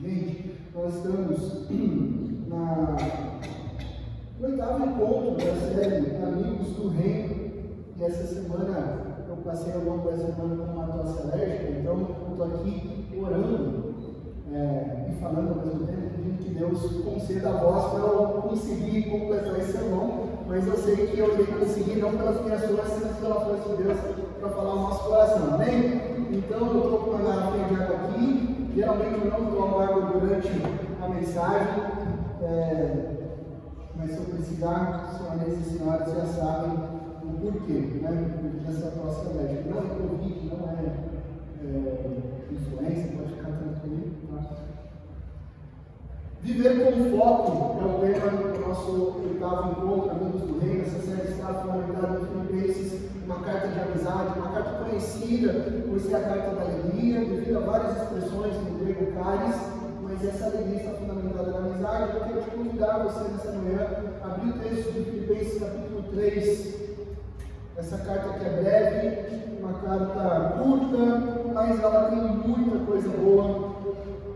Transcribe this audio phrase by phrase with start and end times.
[0.00, 1.68] Gente, nós estamos
[2.48, 2.96] na
[4.38, 7.46] no oitavo encontro da série Amigos do Reino.
[7.98, 12.46] E essa semana eu passei longo da semana com uma tosse alérgica, então eu estou
[12.46, 13.94] aqui orando
[14.52, 19.10] é, e falando ao mesmo tempo, pedindo que Deus conceda a voz para eu conseguir
[19.10, 20.26] completar esse sermão.
[20.46, 23.82] Mas eu sei que eu irei conseguir, não pelas minhas forças, mas pela força de
[23.82, 23.98] Deus,
[24.40, 25.54] para falar o nosso coração.
[25.54, 26.00] Amém?
[26.32, 28.55] Então eu estou com uma garrafinha de água aqui.
[28.76, 30.48] Geralmente eu não tomo água durante
[31.02, 31.82] a mensagem.
[32.42, 33.16] É,
[33.96, 36.72] mas se eu precisar, senhoras e senhores já sabem
[37.24, 38.10] o porquê, né?
[38.66, 39.70] Dessa tosse alérgica.
[39.70, 40.74] Não é Covid, não é,
[41.64, 41.96] é
[43.16, 44.10] pode ficar tranquilo.
[44.30, 44.56] Tá?
[46.42, 48.92] Viver com foco é o tema do nosso
[49.26, 50.82] oitavo encontro, Amigos do Reino.
[50.82, 55.52] Essa série está fundamentada em Filipenses, uma carta de amizade, uma carta conhecida
[55.86, 59.76] por ser a carta da alegria, devido a várias expressões no grego caris
[60.16, 62.16] mas essa alegria está fundamentada na amizade.
[62.16, 63.86] Eu quero te convidar você nessa manhã
[64.22, 66.76] a abrir o texto de Filipenses capítulo 3.
[67.76, 73.74] Essa carta que é breve, uma carta curta, mas ela tem muita coisa boa,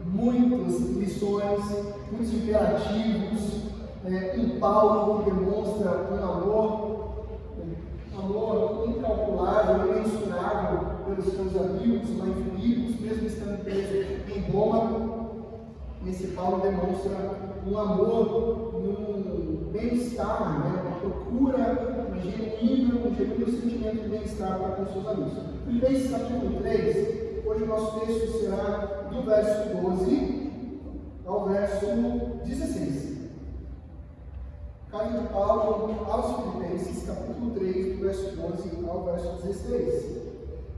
[0.04, 1.64] muitas lições,
[2.12, 3.60] muitos imperativos.
[4.04, 7.24] É, um Paulo demonstra um amor,
[8.12, 8.79] um amor
[11.20, 12.42] pelos seus amigos lá em
[13.00, 13.94] mesmo estando preso
[14.34, 15.30] em Roma.
[16.06, 17.10] Esse Paulo demonstra
[17.66, 20.82] um amor um bem-estar, né?
[20.82, 25.32] uma procura uma genuína, um genuíno sentimento de bem-estar para com seus amigos.
[25.66, 30.50] Filipenses capítulo 3, hoje o nosso texto será do verso 12
[31.26, 31.86] ao verso
[32.46, 33.10] 16.
[34.90, 40.29] Carta de Paulo aos Filipenses, capítulo 3, do verso 12 ao verso 16.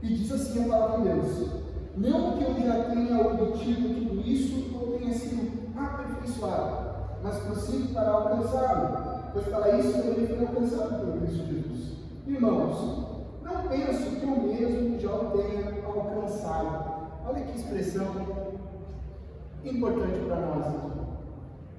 [0.03, 1.49] E diz assim a palavra de Deus.
[1.95, 8.11] Não que eu já tenha obtido tudo isso ou tenha sido aperfeiçoado, mas prossigo para
[8.11, 11.93] alcançá-lo, pois para isso eu também fui alcançado pelo Cristo Jesus.
[12.27, 13.07] Irmãos,
[13.43, 16.93] não penso que eu mesmo já o tenha alcançado.
[17.25, 18.07] Olha que expressão
[19.63, 20.99] importante para nós aqui.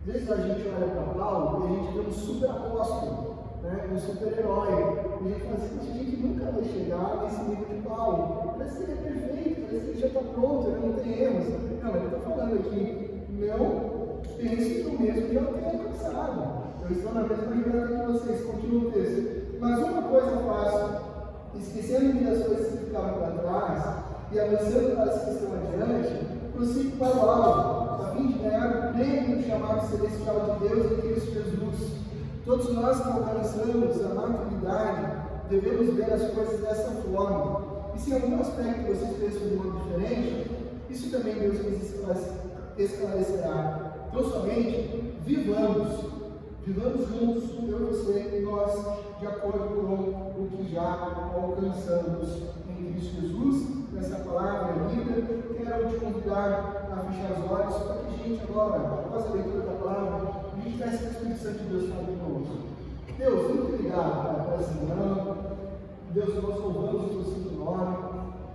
[0.00, 3.33] Às vezes a gente olha para Paulo e a gente vê um super apóstolo,
[3.64, 3.88] né?
[3.92, 4.72] um super-herói.
[5.20, 8.54] E gente fala assim, a gente nunca vai chegar nesse nível de Paulo.
[8.56, 11.46] Parece que ele é perfeito, parece que ele já está pronto, ele não tem erros.
[11.82, 13.94] Não, ele está falando aqui, não
[14.36, 16.64] pense que o mesmo já tenho alcançado.
[16.82, 19.58] Eu estou na mesma jornada que vocês, continua o texto.
[19.58, 25.24] Mas uma coisa faço, esquecendo das coisas que ficavam para trás e avançando para as
[25.24, 29.88] que estão adiante, prossigo para o alto, a fim de ganhar o prêmio do chamado
[29.88, 32.03] celestial de Deus em Cristo Jesus.
[32.44, 37.62] Todos nós que alcançamos a maturidade devemos ver as coisas dessa forma.
[37.94, 40.50] E se em algum aspecto vocês pensam de modo diferente,
[40.90, 41.82] isso também Deus nos
[42.76, 43.94] esclarecerá.
[44.10, 46.04] Então, somente vivamos,
[46.66, 48.72] vivamos juntos, eu você, e nós,
[49.18, 53.74] de acordo com o que já alcançamos em Cristo Jesus.
[53.96, 55.44] Essa palavra é linda.
[55.56, 59.60] Quero te convidar a fechar os olhos para que a gente agora, após a leitura
[59.60, 62.74] da palavra, que o Espírito de Deus fale conosco.
[63.18, 64.74] Deus, muito obrigado por essa.
[66.14, 67.96] Deus, nós louvamos o teu nome,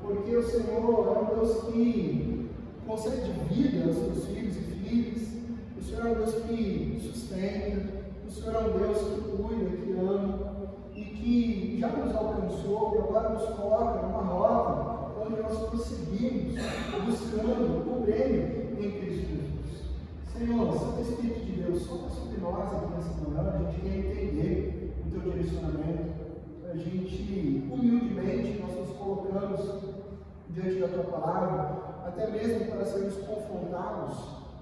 [0.01, 2.49] porque o Senhor é um Deus que
[2.87, 5.27] concede vida aos seus filhos e filhas,
[5.77, 9.91] o Senhor é um Deus que sustenta, o Senhor é um Deus que cuida, que
[9.99, 10.49] ama,
[10.95, 16.55] e que já nos alcançou e agora nos coloca numa rota onde nós prosseguimos
[17.05, 18.58] buscando o prêmio.
[20.39, 24.93] Senhor, Santo Espírito de Deus, sopra sobre nós aqui nessa manhã, a gente quer entender
[25.05, 26.13] o teu direcionamento,
[26.63, 29.59] a gente, humildemente, nós nos colocamos
[30.51, 34.17] diante da tua palavra, até mesmo para sermos confrontados,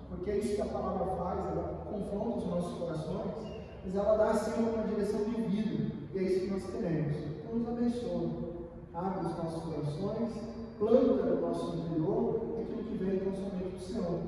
[0.10, 3.32] porque é isso que a palavra faz, ela confronta os nossos corações,
[3.86, 7.18] mas ela dá assim uma direção de vida, e é isso que nós queremos.
[7.18, 8.30] Então nos abençoe,
[8.96, 10.30] abre os nossos corações,
[10.80, 14.19] planta no nosso interior aquilo que vem tão somente do Senhor,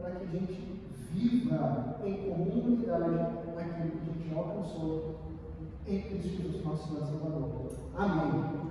[0.00, 0.73] para que a gente
[1.14, 3.20] viva em comunidade
[3.56, 5.14] aquilo que a gente alcançou
[5.86, 7.70] em Cristo Jesus, nosso Salvador.
[7.96, 8.64] Amém.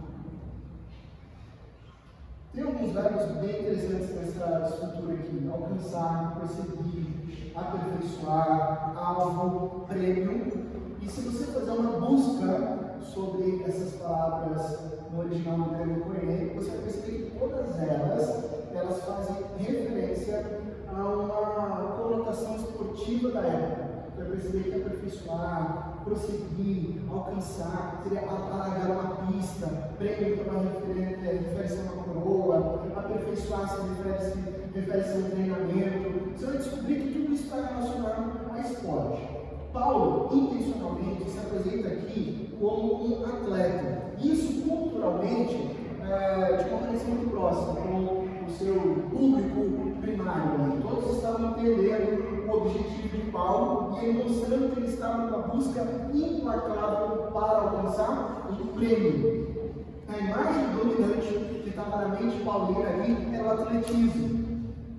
[2.54, 10.64] Tem alguns verbos bem interessantes nessa estrutura aqui: alcançar, perseguir, aperfeiçoar, alvo, prêmio.
[11.02, 14.80] E se você fazer uma busca sobre essas palavras
[15.12, 18.44] no original do grego koine, você vai perceber que todas elas,
[18.74, 20.63] elas fazem referência
[20.96, 23.94] a uma conotação esportiva da época.
[24.16, 29.68] Vai perceber que aperfeiçoar, prosseguir, alcançar, seria alargar uma pista,
[29.98, 36.38] prêmio para uma referência, uma coroa, aperfeiçoar se refere-se refere a um treinamento.
[36.38, 39.44] Você vai descobrir que tudo isso está relacionado a esporte.
[39.72, 44.14] Paulo, intencionalmente, se apresenta aqui como um atleta.
[44.22, 48.23] Isso, culturalmente, é, de uma conexão muito próxima com o
[48.58, 48.76] seu
[49.10, 50.82] público primário.
[50.82, 55.82] Todos estavam entendendo o objetivo de Paulo e ele mostrando que ele estava numa busca
[56.14, 59.74] implacável para alcançar um prêmio.
[60.08, 64.44] A imagem dominante que estava na mente paulina ali era o atletismo.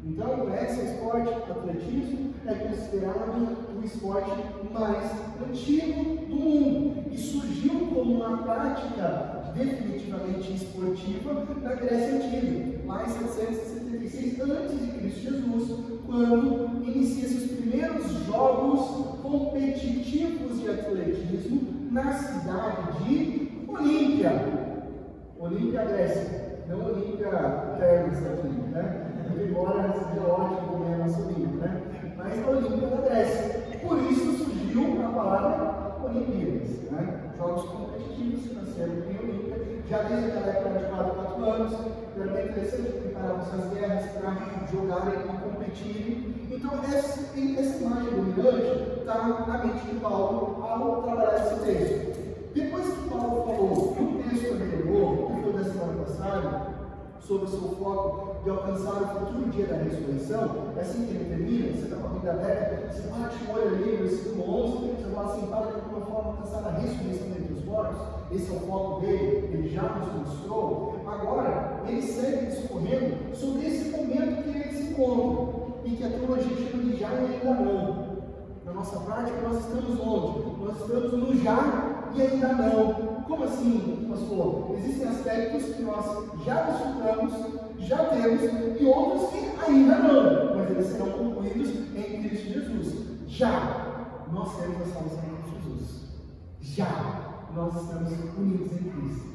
[0.04, 4.30] Então, esse esporte, o atletismo, é considerado o esporte
[4.72, 5.10] mais
[5.48, 13.08] antigo do mundo e surgiu como uma prática definitivamente esportiva na Grécia Antiga, lá em
[13.08, 24.32] 776 a.C., Jesus, quando inicia-se os primeiros jogos competitivos de atletismo na cidade de Olímpia.
[25.38, 27.30] Olímpia, Grécia, não Olímpia
[27.78, 29.10] Termas aqui, né?
[29.48, 31.82] Embora seja ótimo a nossa Olímpia, né?
[32.16, 33.64] Mas Olímpia da Grécia.
[33.86, 37.32] Por isso surgiu a palavra Olimpíadas, né?
[37.36, 41.72] Jogos competitivos que nasceram em Olímpia, já desde aquela época de 4 4 anos,
[42.14, 46.34] bem interessante preparar essas guerras para jogarem competirem.
[46.50, 52.14] Então, essa, imagem dominante está na mente de Paulo ao trabalhar esse texto.
[52.54, 56.74] Depois que Paulo falou no texto anterior, que foi da semana passada,
[57.20, 61.24] sobre o seu foco de alcançar o futuro dia da ressurreição, é assim que ele
[61.24, 65.14] termina, você está com a Bíblia aberta, você bate o olho ali, versículo 11, você
[65.14, 67.96] fala assim, para de alguma forma alcançar a ressurreição dentre os mortos,
[68.34, 73.90] esse é o foco dele, ele já nos mostrou, agora ele segue discorrendo sobre esse
[73.90, 78.14] momento que ele se encontra, e que a teologia chama de já e ainda não.
[78.64, 80.64] Na nossa prática, nós estamos onde?
[80.64, 82.94] Nós estamos no já e ainda não.
[83.24, 84.76] Como assim, pastor?
[84.78, 86.04] Existem aspectos que nós
[86.44, 87.32] já desfrutamos,
[87.78, 92.94] já temos, e outros que ainda não, mas eles serão concluídos em Cristo Jesus.
[93.28, 96.00] Já nós temos a salvação em Cristo Jesus.
[96.60, 97.23] Já
[97.54, 99.28] nós estamos unidos em Cristo.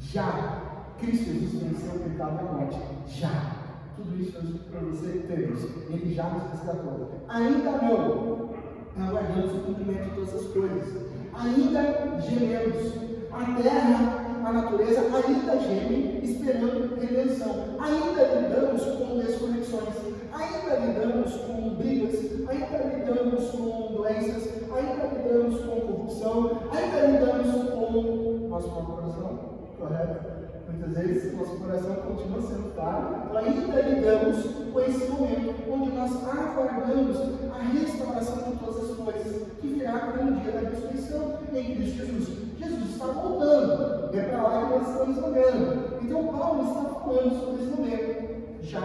[0.00, 0.62] Já
[0.98, 2.78] Cristo Jesus venceu o pecado da morte.
[3.06, 3.56] Já.
[3.96, 5.62] Tudo isso para você temos.
[5.90, 7.24] Ele já nos resgatou.
[7.28, 8.56] Ainda não.
[8.98, 11.06] Aguardamos o cumprimento de todas as coisas
[11.38, 12.94] ainda gememos.
[13.32, 17.74] A terra, a natureza ainda geme, esperando redenção.
[17.80, 19.96] Ainda lidamos com desconexões,
[20.32, 22.14] ainda lidamos com brigas,
[22.48, 29.40] ainda lidamos com doenças, ainda lidamos com corrupção, ainda lidamos com nosso coração,
[29.80, 30.36] correto?
[30.70, 37.16] Muitas vezes nosso coração continua sendo claro, ainda lidamos com esse momento onde nós aguardamos
[37.52, 42.45] a restauração de todas as coisas, que virá no dia da ressurreição em Cristo Jesus.
[42.66, 45.98] Jesus está voltando, é para lá que nós estamos olhando.
[46.02, 48.80] Então Paulo está falando sobre esse momento, já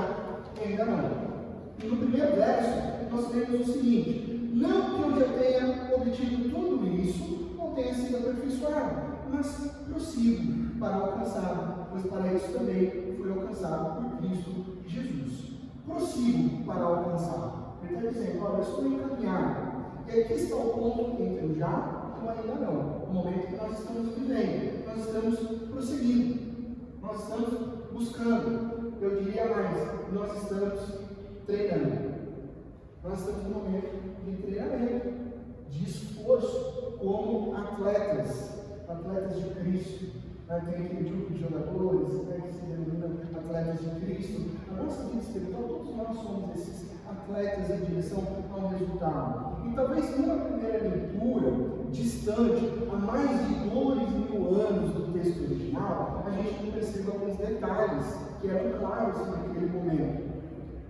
[0.63, 1.31] ainda não.
[1.81, 2.69] E no primeiro verso,
[3.11, 8.17] nós temos o seguinte: Não que eu já tenha obtido tudo isso, ou tenha sido
[8.17, 9.01] aperfeiçoado,
[9.31, 9.47] mas
[9.89, 15.51] prossigo para alcançar, pois para isso também fui alcançado por Cristo Jesus.
[15.87, 17.77] Prossigo para alcançar.
[17.83, 19.71] Ele está dizendo, olha, eu estou encaminhado.
[20.07, 23.03] E aqui está o ponto entre o já ainda não.
[23.03, 24.85] O momento que nós estamos vivendo.
[24.85, 25.39] Nós estamos
[25.69, 26.39] prosseguindo.
[27.01, 27.49] Nós estamos
[27.91, 28.93] buscando.
[29.01, 30.79] Eu diria mais, nós estamos
[31.47, 32.11] treinando.
[33.03, 35.09] Nós estamos no momento de treinamento,
[35.69, 38.61] de esforço como atletas
[38.91, 40.05] atletas de Cristo.
[40.47, 40.61] Né?
[40.69, 44.51] Tem aquele grupo de jogadores né, que se denomina atletas de Cristo.
[44.69, 49.67] A nossa vida espiritual, todos nós somos esses atletas em direção ao resultado.
[49.67, 56.23] E talvez numa primeira leitura, distante, há mais de dois mil anos do texto original,
[56.25, 58.05] a gente não perceba alguns detalhes
[58.41, 60.31] que eram claros naquele momento.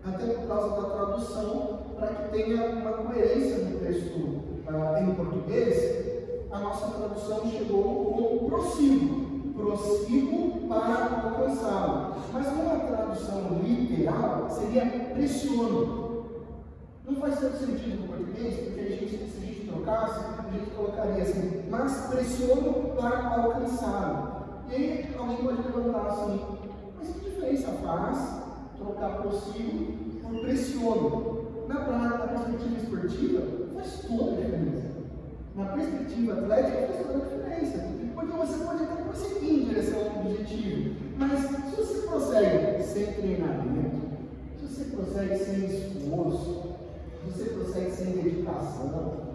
[0.06, 6.46] Até por causa da tradução, para que tenha uma coerência no texto uh, em português,
[6.52, 12.16] a nossa tradução chegou com prossigo, prossigo para alcançá-lo.
[12.34, 16.26] Mas uma tradução literal seria pressiono.
[17.08, 21.24] Não faz tanto sentido no português, porque a gente, se a gente trocasse, gente colocaria
[21.24, 24.42] assim, mas pressiono para alcançá-lo.
[24.70, 26.42] E aí alguém pode levantar assim,
[26.98, 28.42] mas que diferença faz
[28.78, 31.42] trocar prossigo por pressiono?
[31.68, 33.42] Na, na perspectiva esportiva,
[33.76, 34.92] faz toda a diferença
[35.56, 37.88] na perspectiva atlética, faz toda a diferença.
[38.14, 43.06] Porque você pode até prosseguir em direção a um objetivo, mas se você prossegue sem
[43.14, 44.02] treinamento,
[44.60, 46.76] se você prossegue sem esforço,
[47.24, 49.31] se você prossegue sem dedicação,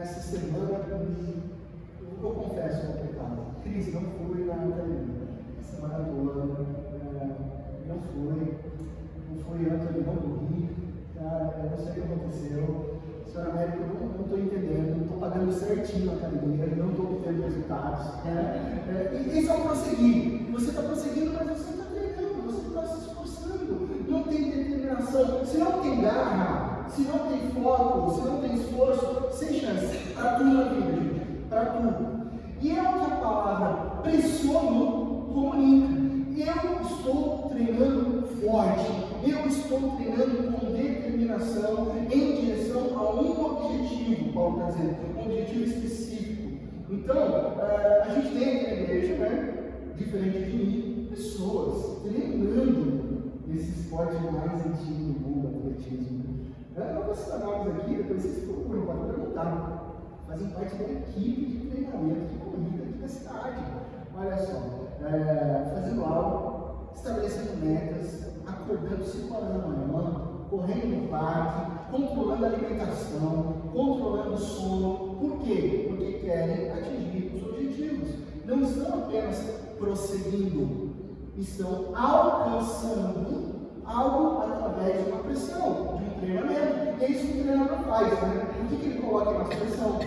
[0.00, 3.42] essa semana, eu, eu confesso é uma pecado.
[3.62, 5.28] Cris, não fui na academia.
[5.62, 6.40] Semana toda,
[6.92, 7.28] é,
[7.86, 8.54] não fui.
[9.30, 10.70] Não fui, antes não dormi.
[11.14, 11.54] Tá?
[11.62, 13.00] Eu não sei o que aconteceu.
[13.32, 18.24] Senhora América, eu não estou entendendo, estou pagando certinho a academia não estou obtendo resultados.
[18.24, 18.84] Né?
[18.88, 20.52] É, e isso é um prosseguir.
[20.52, 23.88] Você está prosseguindo, mas você está treinando, você está se esforçando.
[24.08, 25.44] Não tem determinação.
[25.46, 26.51] Se não tem garra,
[26.94, 29.96] se não tem foco, se não tem esforço, sem chance.
[30.14, 31.26] Para tudo na vida.
[31.48, 32.22] Para tudo.
[32.60, 36.02] E é o que a palavra pressiono comunica.
[36.34, 38.90] Eu estou treinando forte,
[39.22, 45.64] eu estou treinando com determinação em direção a um objetivo, Paulo está dizendo, um objetivo
[45.64, 46.58] específico.
[46.90, 49.54] Então, uh, a gente tem aqui na igreja, né,
[49.96, 56.41] diferente de mim, pessoas treinando esse esporte mais antigo do mundo, atletismo.
[56.74, 59.94] Vou citar nomes aqui, depois vocês procuram, podem perguntar.
[60.26, 63.62] Fazem parte da equipe de treinamento de corrida aqui da cidade.
[64.16, 70.14] Olha só, é, fazendo algo, estabelecendo metas, acordando 5 horas da manhã,
[70.48, 75.16] correndo no parque, controlando a alimentação, controlando o sono.
[75.16, 75.88] Por quê?
[75.90, 78.08] Porque querem atingir os objetivos.
[78.46, 79.36] Não estão apenas
[79.78, 80.90] prosseguindo,
[81.36, 83.52] estão alcançando
[83.84, 87.00] algo através de uma pressão, de um treinamento.
[87.00, 88.46] E é isso que o treinador faz, né?
[88.60, 89.98] O que, que ele coloca na pressão?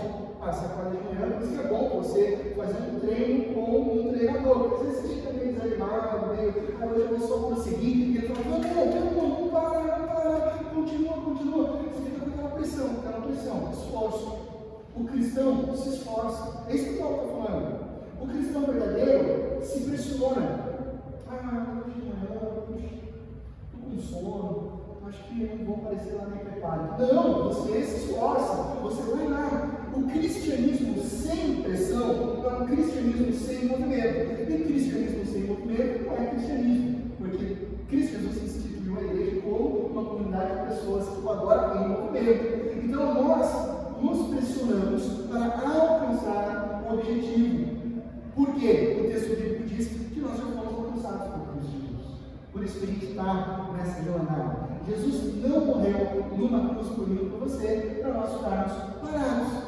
[0.42, 4.14] Ah, você acorda de manhã, por isso é bom você fazer um treino com um
[4.14, 4.60] treinador.
[4.60, 7.94] Porque às vezes você fica meio desanimado, meio, ah, hoje eu vou só conseguir.
[7.94, 11.68] E ele fala, não, não, não, não para, não para, continua, continua.
[11.68, 14.38] Você fica com aquela pressão, aquela pressão, esforço.
[14.96, 16.64] O cristão se esforça.
[16.70, 17.86] É isso que o Paulo está falando.
[18.22, 20.66] O cristão verdadeiro se pressiona.
[21.28, 22.66] Ah, hoje de manhã, estou
[23.82, 24.75] com sono,
[25.08, 26.84] acho que eu não vou aparecer lá nem preparo.
[26.98, 29.90] Não, você se esforça, você vai lá.
[29.96, 34.52] O cristianismo sem pressão é um cristianismo sem movimento.
[34.52, 37.56] E cristianismo sem movimento não é cristianismo, porque
[37.88, 42.86] Cristo Jesus instituiu a igreja como uma comunidade de pessoas que o adoram em movimento.
[42.86, 47.76] Então nós nos pressionamos para alcançar o objetivo.
[48.36, 48.98] Por quê?
[49.00, 52.06] O texto bíblico diz que nós já fomos alcançados por Cristo Jesus.
[52.52, 54.65] Por isso que a gente está nessa jornada.
[54.88, 59.66] Jesus não morreu numa cruz por mim por você para nós ficarmos parados.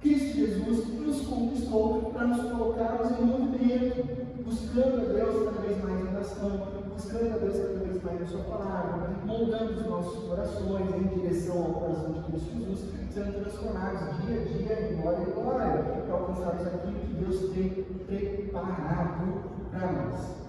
[0.00, 6.00] Cristo Jesus nos conquistou para nos colocarmos em movimento, buscando a Deus cada vez mais
[6.00, 10.94] em oração, buscando a Deus cada vez mais na Sua palavra, moldando os nossos corações
[10.94, 12.80] em direção ao coração de Cristo Jesus,
[13.12, 17.84] sendo transformados dia a dia em glória em glória, para alcançarmos aquilo que Deus tem
[18.06, 20.40] preparado para nós.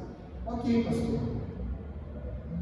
[0.45, 1.40] Ok, pastor.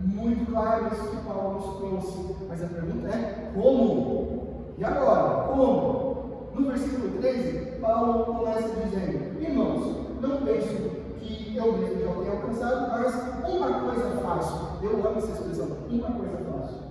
[0.03, 4.73] Muito claro isso que Paulo nos trouxe, mas a pergunta é como?
[4.77, 5.47] E agora?
[5.47, 6.49] Como?
[6.55, 12.91] No versículo 13, Paulo começa dizendo: Irmãos, não penso que eu mesmo já tenha alcançado,
[12.91, 14.83] mas uma coisa faço.
[14.83, 16.83] Eu amo essa expressão: uma coisa faço.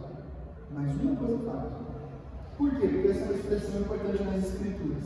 [0.70, 1.88] Mas uma coisa faço.
[2.58, 2.88] Por quê?
[2.88, 5.04] Porque essa é uma expressão importante nas Escrituras.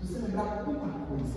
[0.00, 1.36] Se você lembrar uma coisa,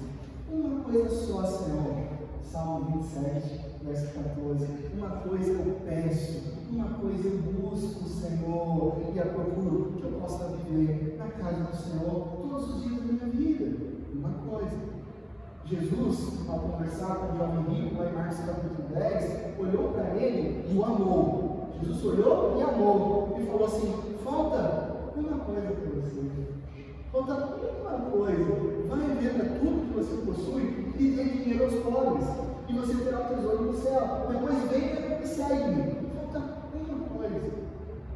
[0.49, 2.21] uma coisa só, Senhor.
[2.43, 4.67] Salmo 27, verso 14.
[4.97, 10.47] Uma coisa eu peço, uma coisa eu busco, Senhor, e a procuro que eu possa
[10.47, 13.77] viver na casa do Senhor todos os dias da minha vida.
[14.13, 14.91] Uma coisa.
[15.65, 20.69] Jesus, ao conversar com o jovem rico, lá em Marcos capítulo 10, olhou para ele
[20.69, 21.69] e o amou.
[21.79, 23.37] Jesus olhou e amou.
[23.39, 26.21] E falou assim: falta uma coisa para você.
[27.11, 28.45] Falta uma coisa.
[28.89, 32.50] Vai venda tudo que você possui e dê dinheiro aos pobres.
[32.71, 34.27] E você terá o tesouro no céu.
[34.29, 36.07] Depois venha e segue.
[36.15, 36.39] Falta
[36.73, 37.51] uma coisa.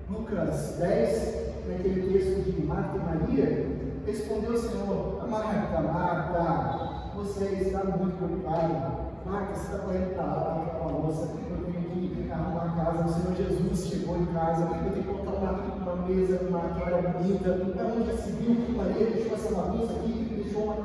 [0.10, 7.84] Lucas 10, naquele texto de Marta e Maria, Respondeu o Senhor, Marta, Marta, você está
[7.84, 9.16] muito preocupada.
[9.26, 13.04] Marta, você está correndo para lá, para a louça, eu tenho que arrumar a casa.
[13.04, 17.10] O Senhor Jesus chegou em casa, eu tenho que colocar uma, uma mesa, uma toalha
[17.10, 17.50] bonita.
[17.52, 18.78] Onde já se viu?
[18.78, 20.76] Maria deixou essa bagunça aqui, deixou uma,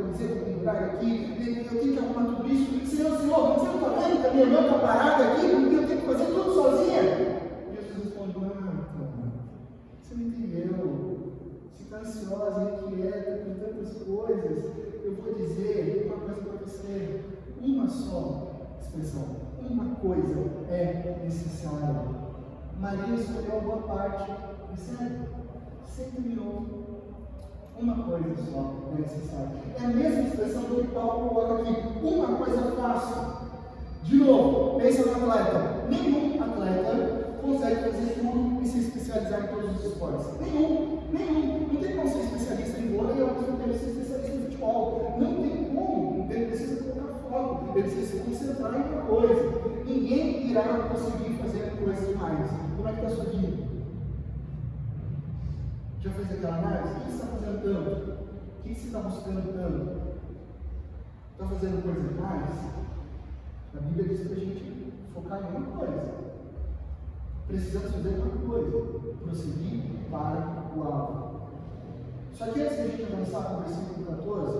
[0.00, 1.36] camiseta pendurada aqui.
[1.38, 2.86] Eu tenho que arrumar tudo isso.
[2.86, 5.46] Senhor, Senhor, você não está vendo que a minha irmã está parada aqui?
[5.46, 7.02] Eu tenho que fazer tudo sozinha?
[7.72, 8.90] Jesus respondeu, Marta,
[10.02, 11.10] você não entendeu
[11.90, 14.64] está ansiosa, inquieta com tantas coisas,
[15.04, 17.20] eu vou dizer uma coisa para você:
[17.60, 19.36] uma só expressão,
[19.68, 20.38] uma coisa
[20.70, 22.20] é necessária.
[22.78, 24.30] Maria escolheu a boa parte,
[24.68, 25.28] percebe?
[25.84, 26.89] Você terminou.
[27.80, 29.52] Uma coisa só é necessária.
[29.80, 31.98] É a mesma expressão que Paulo coloca aqui.
[32.02, 33.50] Uma coisa fácil.
[34.04, 35.86] De novo, pensa no atleta.
[35.88, 40.26] Nenhum atleta consegue fazer tudo e se especializar em todos os esportes.
[40.40, 41.68] Nenhum, nenhum.
[41.72, 45.16] Não tem como ser especialista em vôlei e ao mesmo tempo ser especialista em futebol.
[45.18, 46.28] Não tem como.
[46.30, 49.52] Ele precisa colocar foco, ele precisa se concentrar em uma coisa.
[49.86, 52.50] Ninguém irá conseguir fazer coisas demais.
[52.76, 53.69] Como é que está a sua vida?
[56.02, 56.94] Já fez aquela análise?
[56.94, 58.10] O que você está fazendo tanto?
[58.10, 60.00] O que você está buscando tanto?
[61.32, 62.50] Está fazendo coisa demais?
[63.76, 66.14] A Bíblia diz para a gente focar em uma coisa.
[67.46, 71.40] Precisamos fazer uma coisa: prosseguir para o alvo.
[72.32, 74.58] Só que antes de a gente avançar para o versículo 14,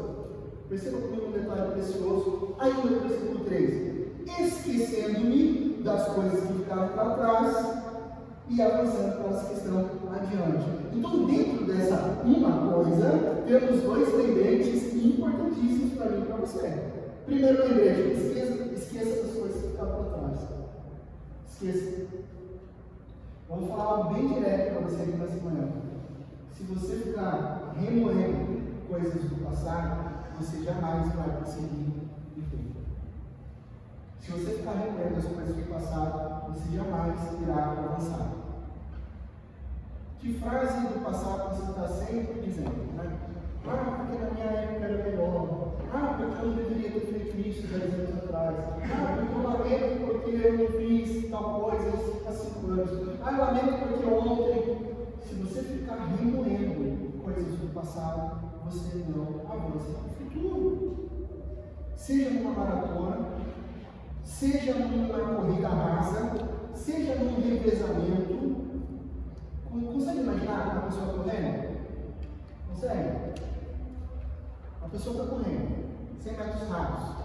[0.69, 4.13] perceba comigo um detalhe precioso, ainda no versículo 13.
[4.41, 7.83] Esquecendo-me das coisas que ficaram para trás
[8.51, 10.71] e avançando para as que estão adiante.
[10.93, 16.83] Então, dentro dessa uma coisa, temos dois lembretes importantíssimos para mim e para você.
[17.27, 20.39] Primeiro lembrete, esqueça, esqueça das coisas que ficaram para trás.
[21.49, 22.07] Esqueça.
[23.49, 25.69] Vamos falar bem direto para você aqui nessa manhã.
[26.57, 31.93] Se você ficar remoendo coisas do passado, você jamais vai conseguir
[32.37, 32.71] viver.
[34.21, 38.40] Se você ficar remoendo as coisas do passado, você jamais irá avançar.
[40.21, 42.93] Que frase do passado você está sempre dizendo?
[42.95, 43.19] Né?
[43.67, 45.73] Ah, porque na minha época era melhor.
[45.93, 48.57] Ah, porque eu não deveria ter feito isso 10 anos atrás.
[48.85, 51.89] Ah, porque eu lamento porque eu não fiz tal coisa
[52.29, 53.19] há 5 anos.
[53.25, 54.91] Ah, eu lamento porque ontem.
[55.27, 61.09] Se você ficar remoendo coisas do passado, você não avança no futuro.
[61.97, 63.29] Seja numa maratona,
[64.25, 66.33] seja numa corrida rasa,
[66.75, 68.60] seja num revezamento,
[69.71, 71.79] Consegue imaginar uma pessoa correndo?
[72.69, 73.11] Consegue?
[74.83, 77.17] A pessoa está correndo, 100 metros rasos.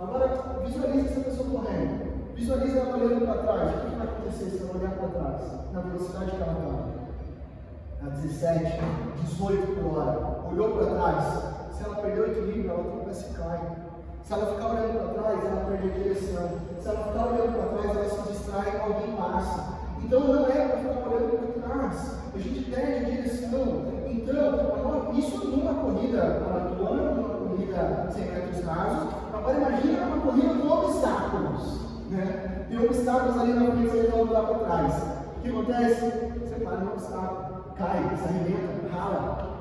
[0.00, 2.34] Agora, visualize essa pessoa correndo.
[2.36, 3.74] Visualize ela olhando para trás.
[3.74, 5.72] O que vai acontecer se ela olhar para trás?
[5.72, 8.06] Na velocidade que ela está?
[8.06, 8.80] A 17,
[9.24, 10.48] 18 por hora.
[10.52, 11.76] Olhou para trás.
[11.76, 13.76] Se ela perder o equilíbrio, ela tropeça e cai.
[14.22, 16.50] Se ela ficar olhando para trás, ela perde a direção.
[16.80, 19.77] Se ela ficar olhando para trás, ela se distrai, alguém passa.
[20.04, 23.98] Então não é para ficar olhando para trás, a gente perde direção.
[24.06, 30.68] Então, isso numa corrida maratona, numa corrida 100 metros rasos, agora imagina uma corrida com
[30.68, 31.80] obstáculos.
[32.10, 32.66] Né?
[32.68, 35.02] Tem obstáculos ali na frente, não lá para trás.
[35.36, 36.04] O que acontece?
[36.40, 39.58] Você para no obstáculo, cai, se arrebenta, rala.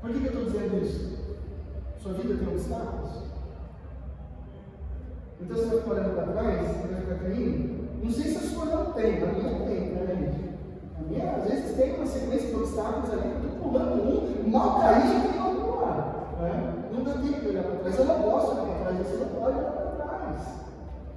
[0.00, 1.18] Por que, que eu estou dizendo isso?
[2.00, 3.22] Sua vida tem obstáculos?
[5.40, 7.71] Então você vai ficar olhando para trás, você vai ficar caindo.
[8.02, 10.58] Não sei se a sua não tem, a minha tem, né, gente?
[10.98, 14.80] A minha, às vezes, tem uma sequência de obstáculos ali, eu estou pulando um, mal
[14.80, 16.36] cair, já tem outro pular.
[16.40, 16.84] Né?
[16.92, 19.40] Não dá tempo de olhar para trás, eu não posso olhar para trás, você não
[19.40, 20.40] pode olhar para trás.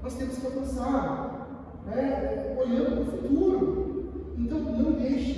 [0.04, 1.48] Nós temos que avançar,
[1.88, 2.56] né?
[2.56, 4.36] olhando para o futuro.
[4.38, 5.34] Então, não deixe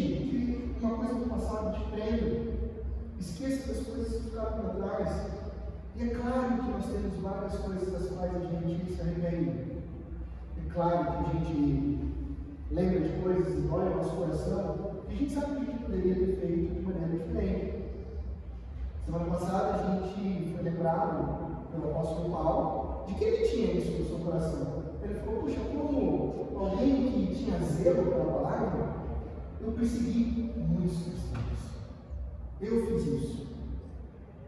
[0.77, 2.57] que uma coisa do passado te prenda.
[3.17, 5.27] Esqueça das coisas que ficaram para trás.
[5.95, 9.77] E é claro que nós temos várias coisas das quais a gente se arrepende.
[10.73, 11.99] Claro que a gente
[12.71, 15.84] lembra de coisas e olha o nosso coração, e a gente sabe que a gente
[15.84, 17.77] poderia ter feito de maneira diferente.
[19.06, 24.06] Semana passada a gente foi lembrado pelo apóstolo Paulo de que ele tinha isso no
[24.06, 24.84] seu coração.
[25.01, 28.95] Ele falou, puxa, como alguém que tinha zelo pela palavra,
[29.62, 31.47] eu persegui muitos cristãos.
[32.60, 33.47] Eu fiz isso.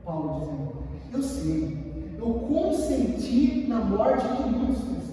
[0.04, 0.74] Paulo dizendo,
[1.14, 5.09] eu sei, eu consenti na morte de muitos cristãos.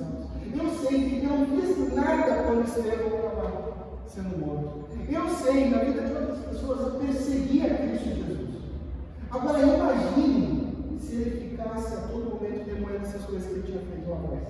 [0.58, 4.86] Eu sei que não fiz nada quando Estevão estava sendo morto.
[5.08, 8.48] Eu sei, na vida de outras pessoas, eu perseguia Cristo Jesus.
[9.30, 14.08] Agora imagine se ele ficasse a todo momento remoendo essas coisas que ele tinha feito
[14.08, 14.42] lá atrás.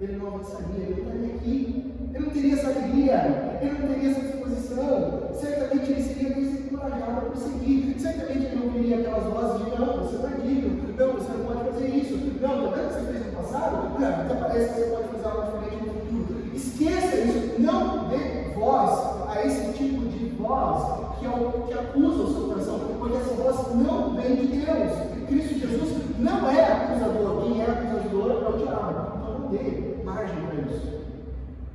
[0.00, 1.94] Ele não avançaria, ele não estaria aqui.
[2.14, 5.30] Ele não teria essa alegria, ele não teria essa disposição.
[5.34, 8.00] Certamente ele seria desencorajado a prosseguir.
[8.00, 11.70] Certamente ele não ouviria aquelas vozes de não, você é digno, não, você não pode
[11.70, 13.98] fazer isso, não, está vendo o que você fez passado?
[13.98, 16.54] Não, até parece que você pode fazer algo diferente no futuro.
[16.54, 22.32] Esqueça isso, não dê voz a esse tipo de voz que, é que acusa o
[22.32, 24.92] seu coração, porque essa voz não vem de Deus.
[25.26, 29.18] Cristo Jesus não é acusador, quem é acusador é o diabo.
[29.18, 30.98] Então não dê margem para isso.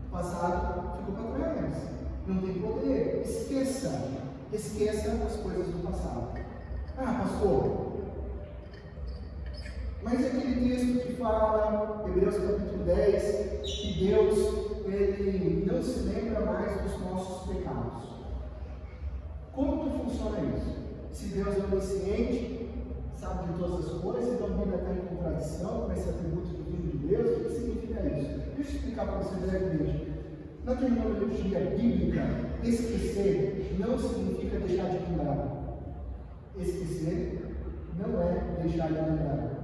[0.08, 1.74] O passado ficou para trás,
[2.28, 3.24] não tem poder.
[3.26, 4.12] Esqueça,
[4.52, 6.30] esqueça as coisas do passado.
[6.98, 7.93] Ah, pastor,
[10.04, 16.82] mas aquele texto que fala, Hebreus capítulo 10, que Deus ele não se lembra mais
[16.82, 18.04] dos nossos pecados.
[19.54, 20.84] Como que funciona isso?
[21.12, 22.70] Se Deus é onisciente,
[23.16, 26.98] sabe de todas as coisas, então Bíblia está em contradição com esse atributo divino de
[27.08, 28.42] Deus, o que significa isso?
[28.56, 30.14] Deixa eu explicar para você brevemente.
[30.66, 32.24] Na terminologia bíblica,
[32.64, 35.64] esquecer não significa deixar de lembrar.
[36.58, 37.58] Esquecer
[37.98, 39.63] não é deixar de lembrar.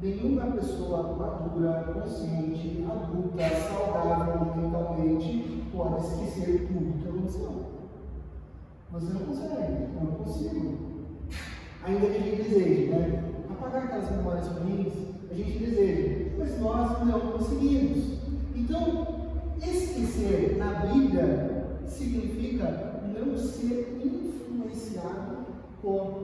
[0.00, 7.64] Nenhuma pessoa madura, consciente, adulta, saudável mentalmente pode esquecer tudo que aconteceu.
[8.92, 10.78] Você não consegue, eu não consigo.
[11.84, 13.24] Ainda que a gente deseje, né?
[13.50, 14.92] apagar aquelas memórias ruins,
[15.32, 18.18] a gente deseja, mas nós não conseguimos.
[18.54, 19.06] Então,
[19.60, 25.38] esquecer na Bíblia significa não ser influenciado
[25.82, 26.22] por,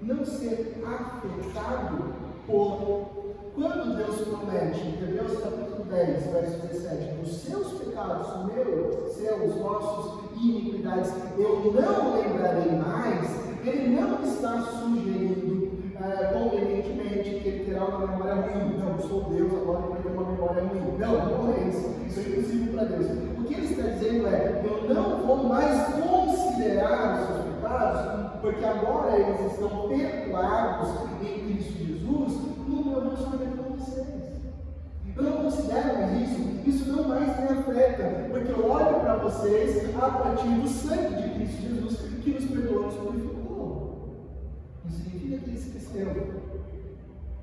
[0.00, 3.20] não ser afetado por.
[3.54, 10.20] Quando Deus promete, em Hebreus capítulo 10, verso 17, os seus pecados, meus, seus, nossos
[10.40, 18.06] iniquidades, eu não lembrarei mais, ele não está sugerindo é, convenientemente que ele terá uma
[18.06, 18.78] memória ruim.
[18.78, 20.98] Não, sou Deus, agora ele tem uma memória ruim.
[20.98, 21.90] Não, não é isso.
[22.06, 23.06] Isso é impossível para Deus.
[23.38, 28.64] O que ele está dizendo é: eu não vou mais considerar os seus pecados, porque
[28.64, 30.88] agora eles estão perdoados
[31.22, 32.32] em Cristo Jesus
[32.66, 34.06] no meu relacionamento com vocês.
[35.16, 39.94] Eu não considero mais isso, isso não mais me afeta, porque eu olho para vocês
[39.94, 44.30] a partir do sangue de Cristo Jesus que nos perdoou, nos purificou.
[44.84, 46.49] Não significa que ele esqueceu,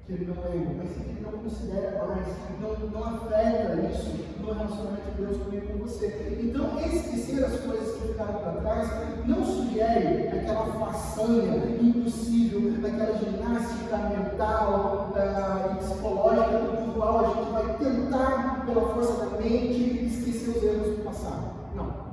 [0.07, 2.27] que ele não lembra, mas que ele não considera mais,
[2.61, 6.39] não, não afeta isso no relacionamento de Deus comigo com você.
[6.41, 13.97] Então, esquecer as coisas que ficaram para trás não sugere aquela façanha impossível, aquela ginástica
[13.97, 20.51] mental uh, e psicológica do qual a gente vai tentar, pela força da mente, esquecer
[20.51, 21.51] os erros do passado.
[21.75, 22.07] Não.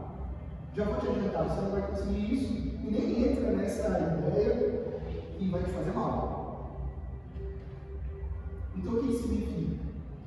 [0.75, 4.83] Já vou te adiantar, você não vai conseguir isso e nem entra nessa ideia
[5.39, 6.44] e vai te fazer mal.
[8.85, 9.77] Então o que isso significa?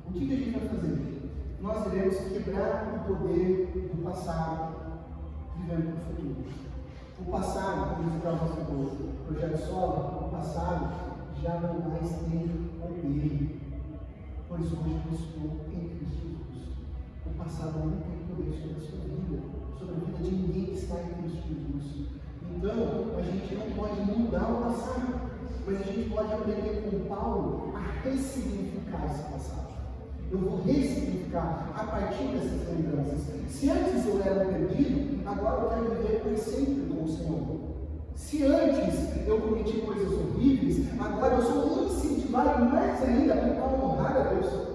[0.08, 1.30] O que, a gente vai fazer?
[1.60, 4.74] Nós iremos quebrar o poder do passado,
[5.56, 6.44] vivendo no futuro.
[7.20, 10.92] O passado, como diz o projeto solo, o passado
[11.40, 12.48] já não mais tem
[12.80, 13.60] poder,
[14.48, 16.68] pois hoje eu estou em Cristo Jesus.
[17.26, 19.42] O passado não tem poder sobre a sua vida,
[19.78, 22.08] sobre a vida de ninguém que está em Cristo Jesus.
[22.56, 25.27] Então, a gente não pode mudar o passado,
[25.66, 29.68] mas a gente pode aprender com Paulo a ressignificar esse passado.
[30.30, 33.20] Eu vou ressignificar a partir dessas lembranças.
[33.48, 37.60] Se antes eu era perdido, agora eu quero viver por sempre com o Senhor.
[38.14, 44.34] Se antes eu cometi coisas horríveis, agora eu sou incentivado mais ainda a honrar a
[44.34, 44.68] Deus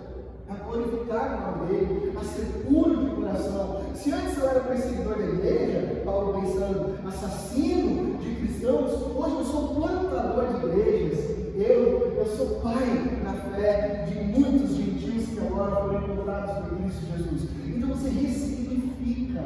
[0.50, 3.82] a glorificar o nome dele, a ser puro de coração.
[3.96, 8.13] Se antes eu era perseguidor da igreja, Paulo pensando, assassino
[8.54, 11.34] cristãos, hoje eu sou plantador de igrejas.
[11.56, 17.06] Eu, eu sou pai na fé de muitos gentios que agora foram encontrados por Cristo
[17.06, 17.50] Jesus.
[17.66, 19.44] Então você ressignifica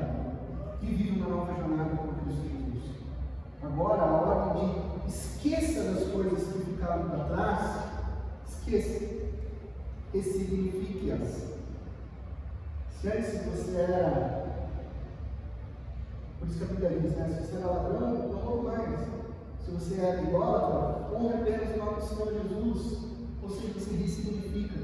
[0.81, 2.83] e vive uma nova jornada com Cristo Jesus.
[3.63, 7.83] Agora, a hora de esqueça das coisas que ficaram para trás,
[8.49, 9.05] esqueça
[10.13, 11.47] ressignifique-as.
[13.01, 14.46] Se antes você era,
[16.39, 17.27] por isso que a Bíblia diz, né?
[17.29, 18.99] se você era ladrão, não roube mais.
[19.65, 22.97] Se você era idólatra, honre apenas o nome do Senhor Jesus.
[23.43, 24.79] Ou seja, você ressignifica.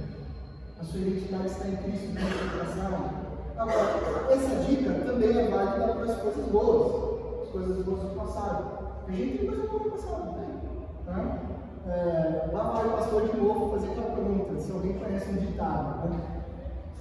[0.79, 3.23] A sua identidade está em Cristo, no seu coração.
[3.55, 8.83] Agora, essa dica também é válida para as coisas boas, as coisas boas do passado.
[9.07, 10.61] A gente tem coisa boa no passado, né?
[11.05, 11.39] Tá?
[11.85, 16.09] É, lá vai o pastor de novo fazer aquela pergunta, se alguém conhece um ditado.
[16.09, 16.42] Né?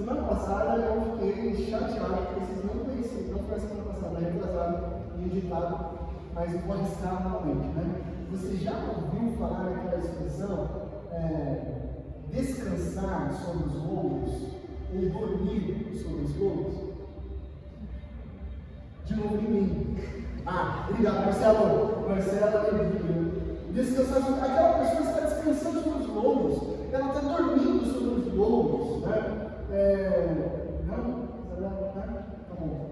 [0.03, 4.87] Semana passada eu fiquei chateado porque vocês não conheciam, não foi a semana passada, retrasado
[5.17, 5.99] um ditado,
[6.35, 7.69] mas eu vou arriscar novamente.
[7.69, 8.03] Né?
[8.33, 10.69] Você já ouviu falar aquela expressão
[11.13, 11.61] é,
[12.33, 14.33] descansar sobre os lobos
[14.93, 16.75] ou dormir sobre os lobos?
[19.07, 19.97] De novo em mim.
[20.45, 22.09] Ah, obrigado, Marcelo.
[22.09, 23.33] Marcelo,
[23.73, 24.41] descansar sobre.
[24.41, 26.72] Aquela pessoa está descansando sobre os lobos,
[29.71, 30.29] É...
[30.87, 31.23] Não?
[32.49, 32.91] Tá bom.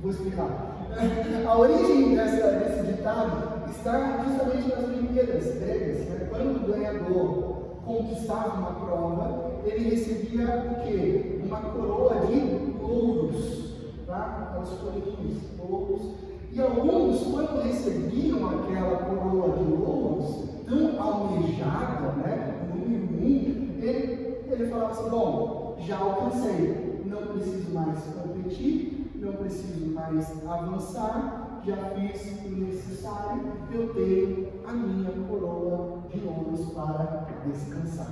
[0.00, 0.76] Vou explicar.
[1.46, 6.08] A origem dessa, desse ditado está justamente nas Olimpíadas gregas.
[6.08, 6.28] Né?
[6.30, 11.40] Quando o ganhador conquistava uma prova, ele recebia o quê?
[11.44, 12.40] Uma coroa de
[12.80, 13.74] louros,
[14.06, 14.48] tá?
[14.48, 23.04] aquelas folhinhas, louros e alguns, quando recebiam aquela coroa de louros, tão almejada, né, número
[23.04, 30.46] um, ele, ele falava assim: Bom, já alcancei, não preciso mais competir, não preciso mais
[30.46, 38.10] avançar, já fiz o necessário, eu tenho a minha coroa de louros para descansar.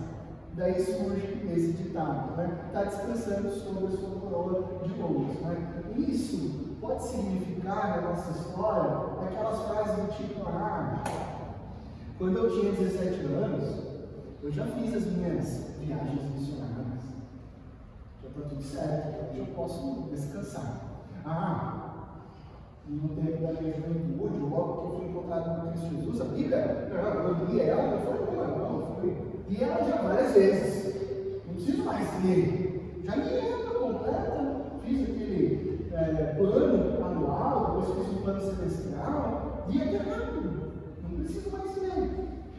[0.54, 2.58] Daí surge esse ditado, né?
[2.66, 5.40] Está descansando sobre a sua coroa de louros.
[5.40, 5.82] Né?
[5.96, 8.90] Isso pode significar na nossa história
[9.26, 11.02] aquelas frases do tipo, ah,
[12.18, 13.84] quando eu tinha 17 anos,
[14.42, 16.73] eu já fiz as minhas viagens missionárias.
[18.36, 20.80] Está tudo certo, eu posso descansar.
[21.24, 22.24] Ah,
[22.88, 26.88] no tempo da minha juventude, logo que eu fui encontrado com Cristo Jesus, a Bíblia,
[26.90, 29.16] eu li ela, não foi uma, não, foi.
[29.48, 31.44] Li ela já várias vezes.
[31.46, 33.00] Não preciso mais ler.
[33.04, 39.80] Já li ela completa, fiz aquele é, plano anual, depois fiz um plano semestral, li
[39.80, 40.72] até rápido.
[41.04, 42.10] Não preciso mais ler.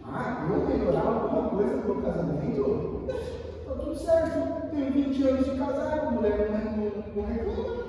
[0.05, 3.05] Ah, eu melhorar alguma coisa no meu casamento?
[3.75, 4.69] Está tudo certo.
[4.71, 7.85] Tenho 20 anos de casado, mulher não, não, não reclama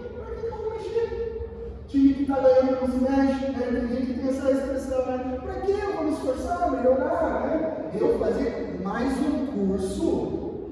[1.89, 3.67] time que está ganhando não se mexe, né?
[3.71, 5.39] Tem gente que tem essa expressão, né?
[5.41, 7.91] Para que eu vou me esforçar, melhorar, né?
[7.95, 10.71] Eu fazer mais um curso,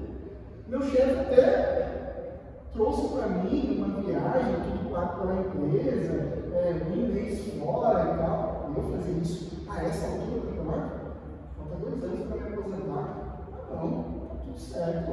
[0.67, 1.85] meu chefe até
[2.73, 6.13] trouxe para mim uma viagem, tudo pago pela empresa,
[6.53, 10.95] é, um mês fora e tal, eu fazer isso a essa altura do campeonato?
[11.57, 13.37] Falta dois anos para me aposentar.
[13.69, 14.24] Tá
[14.55, 15.11] tudo certo,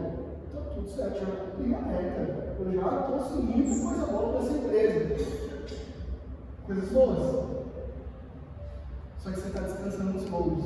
[0.53, 4.53] tá tudo certo, já cumpri a meta, eu já estou seguindo coisa boa para essa
[4.53, 5.43] empresa
[6.65, 7.63] coisas boas.
[9.19, 10.65] Só que você está descansando nos louros.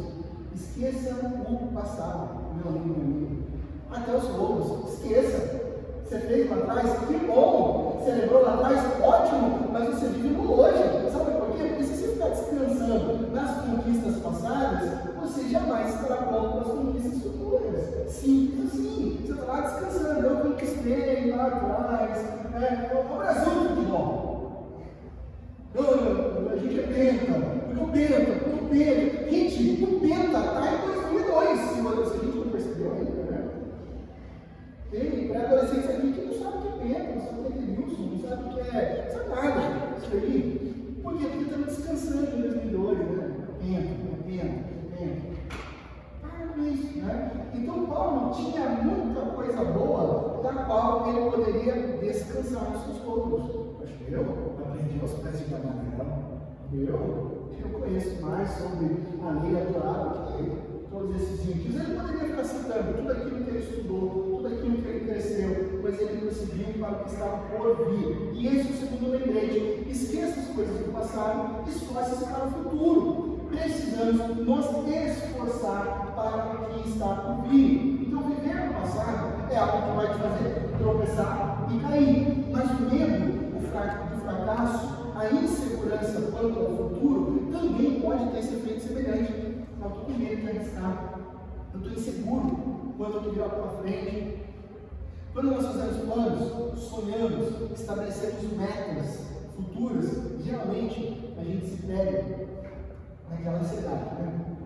[0.54, 3.42] Esqueça o passado, meu amigo, meu amigo.
[3.90, 5.66] Até os louros, esqueça.
[6.04, 7.98] Você fez lá atrás, que bom!
[7.98, 9.72] Você lembrou lá atrás, ótimo!
[9.72, 11.10] Mas você vive no hoje.
[11.10, 11.64] Sabe por quê?
[11.68, 17.22] Porque se você ficar descansando nas conquistas passadas, você jamais estará pronto para as conquistas
[17.22, 18.10] futuras.
[18.10, 19.20] Simples assim.
[19.24, 20.26] Você está lá descansando.
[20.26, 22.18] Eu conquistei lá atrás.
[22.56, 24.26] É, o Brasil do futebol
[25.78, 27.32] a gente é penta,
[27.76, 29.30] porque penta, porque penta.
[29.30, 33.48] Gente, o penta está em 2002, se a gente não percebeu ainda, né?
[34.90, 37.84] Tem pré-adolescentes aqui que não sabem o que é penta, não sabem o que é
[37.84, 39.10] Wilson, não sabem o que é.
[39.12, 40.98] Sabe nada isso aí.
[41.02, 41.26] Por quê?
[41.26, 43.34] Porque estamos descansando em 2002, né?
[43.60, 43.92] Penta,
[44.26, 44.65] penta,
[44.96, 47.30] com isso, né?
[47.54, 53.66] Então Paulo tinha muita coisa boa da qual ele poderia descansar nos seus corpos.
[54.09, 54.22] Eu
[54.66, 56.37] aprendi aos pés de Gamaliel.
[56.72, 58.87] Eu, eu conheço mais sobre
[59.22, 61.76] a lei atual que todos esses índios.
[61.76, 66.00] Ele poderia ficar citando tudo aquilo que ele estudou, tudo aquilo que ele cresceu, mas
[66.00, 68.30] ele prosseguiu para o que estava por vir.
[68.32, 69.88] E esse é o segundo lembrete.
[69.90, 73.25] Esqueça as coisas do passado, esforce-se para o futuro.
[73.48, 78.06] Precisamos nos esforçar para o que está por vir.
[78.06, 82.46] Então, viver no passado é algo que vai te fazer tropeçar e cair.
[82.50, 88.80] Mas o medo, o fracasso, a insegurança quanto ao futuro também pode ter esse efeito
[88.80, 89.32] semelhante.
[89.80, 91.14] Eu estou com medo de arriscar.
[91.72, 94.46] Eu estou inseguro quando eu estou virado para frente.
[95.32, 99.20] Quando nós fazemos planos, sonhamos, estabelecemos metas
[99.54, 100.11] futuras,
[100.42, 102.36] geralmente a gente se pega
[103.30, 104.56] naquela ansiedade, né?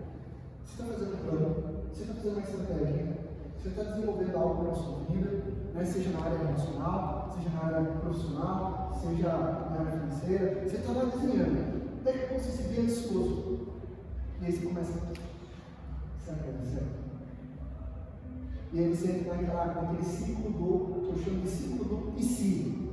[0.63, 1.55] Você está fazendo um plano,
[1.93, 3.17] você está fazendo uma estratégia,
[3.57, 5.43] você está desenvolvendo algo na sua vida,
[5.73, 5.85] né?
[5.85, 11.05] seja na área relacional, seja na área profissional, seja na área financeira, você está lá
[11.05, 12.03] desenhando.
[12.03, 13.67] Daí que você se vê ansioso.
[14.41, 17.01] E aí você começa a dar certo?
[18.73, 22.23] E aí você entra naquela, naquele ciclo do, que eu chamo de ciclo do e
[22.23, 22.89] se.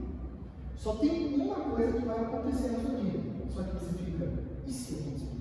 [0.77, 3.19] Só tem uma coisa que vai acontecer na sua vida.
[3.49, 4.33] Só que você fica,
[4.67, 5.38] e se acontecer?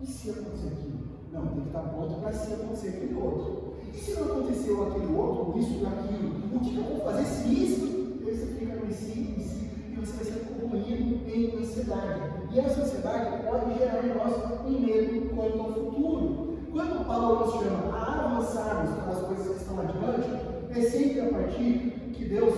[0.00, 0.98] E se acontecer aquilo?
[1.32, 3.74] Não, tem que estar pronto para se acontecer aquele outro.
[3.92, 7.86] E se não aconteceu aquele outro, isso, aquilo, o que eu vou fazer se isso?
[7.86, 12.20] E você fica no em si, e você vai ser corroído em ansiedade.
[12.52, 16.58] E essa ansiedade pode gerar em nós um medo quanto ao futuro.
[16.70, 20.28] Quando Paulo nos chama a avançarmos para as coisas que estão adiante,
[20.70, 22.54] é sempre a partir que Deus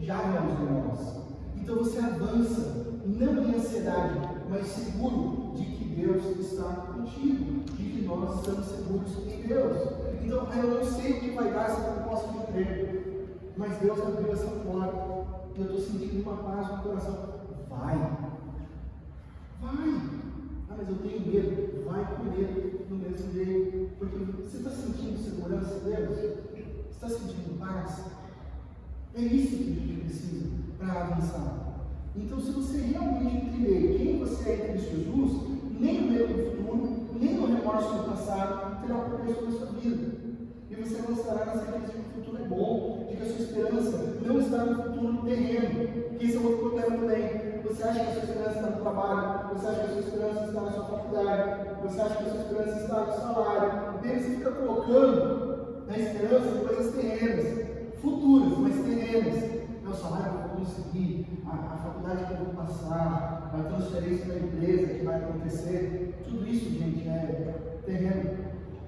[0.00, 1.18] já realizou em nós.
[1.56, 4.18] Então você avança, não em ansiedade,
[4.50, 5.47] mas seguro de
[5.98, 9.76] Deus está contigo, de que nós estamos seguros em Deus.
[10.22, 12.98] Então, eu não sei o que vai dar eu não posso emprego.
[13.56, 15.18] Mas Deus abriu essa porta.
[15.56, 17.40] Eu estou sentindo uma paz no coração.
[17.68, 17.98] Vai.
[19.60, 20.00] Vai.
[20.70, 21.84] Ah, mas eu tenho medo.
[21.84, 23.90] Vai com medo no mesmo jeito.
[23.98, 26.08] Porque você está sentindo segurança, Deus?
[26.10, 26.36] Você
[26.92, 28.04] está sentindo paz?
[29.16, 31.68] É isso que a gente precisa para avançar.
[32.14, 35.47] Então, se você realmente entender quem você é em Cristo Jesus,
[35.78, 40.18] nem o medo do futuro, nem o remorso do passado terá sobre a sua vida.
[40.70, 43.44] E você avançará na certeza de que o futuro é bom, de que a sua
[43.44, 45.88] esperança não está no futuro terreno.
[46.18, 47.58] Que esse é outro problema também.
[47.62, 50.44] Você acha que a sua esperança está no trabalho, você acha que a sua esperança
[50.46, 53.72] está na sua faculdade, você acha que a sua esperança está no salário.
[54.02, 57.66] E você fica colocando na esperança coisas terrenas,
[58.00, 59.57] futuras, mas terrenas.
[59.88, 64.26] O salário que eu vou conseguir, a, a faculdade que eu vou passar, a transferência
[64.26, 66.24] da empresa que vai acontecer.
[66.28, 68.36] Tudo isso, gente, é terreno.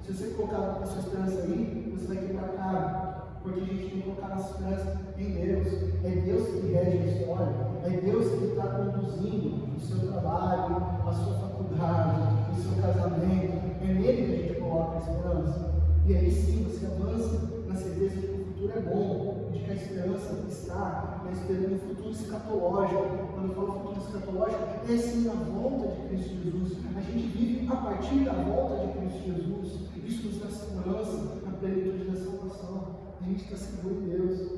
[0.02, 3.20] Se você colocar a sua esperança aí, você vai quebrar cara.
[3.42, 5.68] Porque a gente tem que colocar a nossa esperança em Deus.
[6.04, 7.54] É Deus que rege a história.
[7.82, 12.20] É Deus que está conduzindo o seu trabalho, a sua faculdade,
[12.52, 13.52] o seu casamento.
[13.82, 15.72] É nele que a gente coloca a esperança.
[16.06, 19.39] E aí sim você avança na certeza de que o futuro é bom,
[19.70, 23.02] a esperança está na esperança no futuro escatológico.
[23.32, 26.78] Quando eu falo futuro escatológico, é sim a volta de Cristo Jesus.
[26.96, 29.80] A gente vive a partir da volta de Cristo Jesus.
[30.04, 32.96] Isso nos dá segurança na plenitude da salvação.
[33.20, 34.50] A gente está seguro em Deus.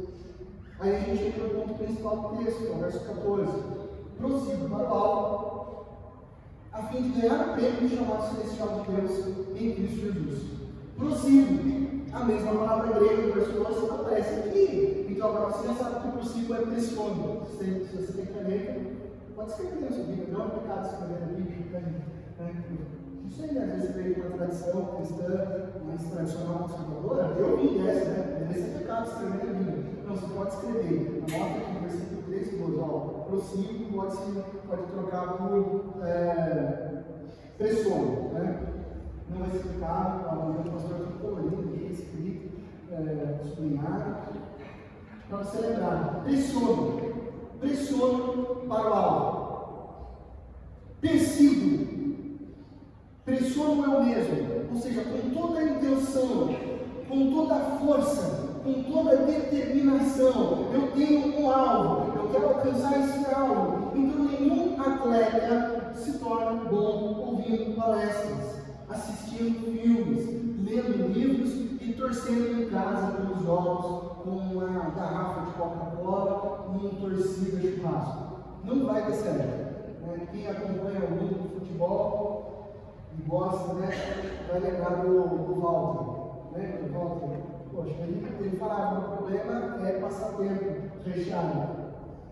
[0.81, 3.53] Aí a gente entra no ponto principal do texto, verso 14.
[4.16, 5.87] Prossigo para o alto,
[6.72, 9.27] a fim de ganhar o prêmio do chamado celestial de Deus
[9.61, 10.42] em Cristo Jesus.
[10.96, 11.92] Prossigo.
[12.12, 14.91] A mesma palavra grega verso 12 aparece aqui.
[15.22, 17.46] Então você sabe que o prossigo é pressiono.
[17.46, 18.80] Se, você tem caneta,
[19.37, 20.26] pode escrever na sua Bíblia.
[20.32, 21.80] Não é pecado escrever na Bíblia.
[22.40, 22.64] Né?
[23.22, 23.62] Não sei, né?
[23.62, 27.35] às vezes veio uma tradição cristã mais tradicional conservadora.
[27.38, 28.46] Eu vim dessa, né?
[28.48, 29.85] Deve ser pecado escrever na Bíblia.
[30.08, 31.24] Não, você pode escrever.
[31.28, 32.78] Anota aqui no versículo 3 e 12.
[32.80, 34.16] Ó, prossigo pode,
[34.66, 37.02] pode trocar por é,
[37.58, 38.32] pressiono.
[38.32, 38.61] Né?
[39.30, 40.50] Não vai ser pecado.
[40.50, 42.58] O pastor está colorindo aqui, escrito,
[42.90, 44.41] é, sublinhado.
[45.32, 46.20] Para você lembrar.
[46.24, 47.00] Pressiono.
[47.58, 50.06] Pressiono para o alto.
[51.00, 52.18] Persigo.
[53.24, 54.68] Pressiono eu mesmo.
[54.70, 56.54] Ou seja, com toda a intenção,
[57.08, 60.66] com toda a força com toda determinação.
[60.72, 63.90] Eu tenho um alvo, eu quero alcançar esse alvo.
[63.96, 70.26] Então, nenhum atleta se torna bom ouvindo palestras, assistindo filmes,
[70.64, 77.61] lendo livros e torcendo em casa pelos jogos uma garrafa de Coca-Cola e um torcida
[77.61, 78.22] churrasco.
[78.64, 79.72] Não vai ter certo.
[80.02, 80.26] Né?
[80.30, 82.42] Quem acompanha o mundo do futebol
[83.18, 83.90] e gosta, né,
[84.48, 86.58] vai lembrar do, do Walter.
[86.58, 87.52] Lembra do Walter?
[87.74, 91.82] Poxa, ele, ele falava, o problema é passar tempo recheado.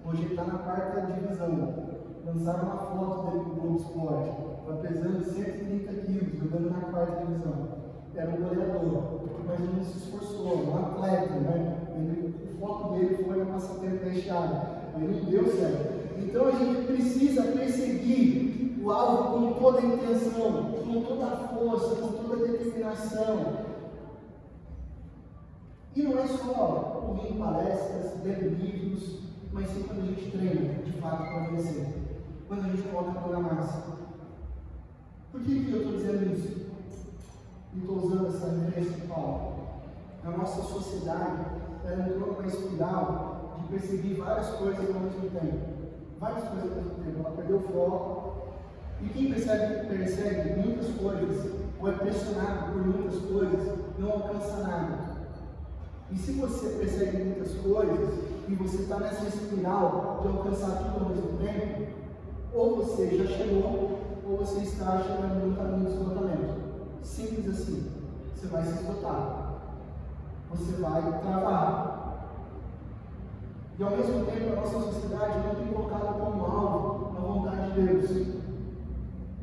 [0.05, 1.91] Hoje ele está na quarta divisão.
[2.27, 4.31] Lançaram uma foto dele o Globo Esporte.
[4.61, 7.69] Está pesando 130 quilos, jogando na quarta divisão.
[8.15, 11.80] Era um goleador, mas não se esforçou, um atleta, né?
[12.01, 14.67] Ele, o foco dele foi passar tempo recheado.
[14.97, 16.01] Ele não deu certo.
[16.19, 21.97] Então a gente precisa perseguir o alvo com toda a intenção, com toda a força,
[21.97, 23.71] com toda a determinação.
[25.95, 29.21] E não é só ouvir palestras, ler livros,
[29.53, 31.87] mas sim quando a gente treina, de fato, para vencer.
[32.47, 33.83] Quando a gente coloca a mão na massa.
[35.33, 36.71] Por que, que eu estou dizendo isso?
[37.75, 39.61] E estou usando essa referência de Paulo.
[40.25, 45.59] A nossa sociedade ela entrou numa espiral de perseguir várias coisas ao mesmo tempo.
[46.19, 47.19] Várias coisas ao mesmo tempo.
[47.21, 48.31] Ela perdeu o foco.
[49.03, 55.11] E quem percebe, persegue muitas coisas, ou é pressionado por muitas coisas, não alcança nada.
[56.11, 61.11] E se você persegue muitas coisas e você está nessa espiral de alcançar tudo ao
[61.11, 61.87] mesmo tempo,
[62.53, 66.61] ou você já chegou, ou você está chegando no caminho do esgotamento.
[67.03, 67.91] Simples assim.
[68.35, 69.50] Você vai se esgotar.
[70.51, 72.01] Você vai travar.
[73.79, 77.81] E ao mesmo tempo, a nossa sociedade não tem colocado como alvo a vontade de
[77.81, 78.11] Deus.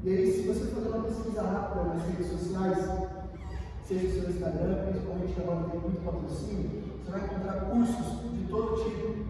[0.04, 2.78] E aí, se você fazer uma pesquisa rápida nas redes sociais,
[3.84, 8.46] seja o seu Instagram, principalmente que agora tem muito patrocínio, você vai encontrar cursos de
[8.50, 9.26] todo tipo,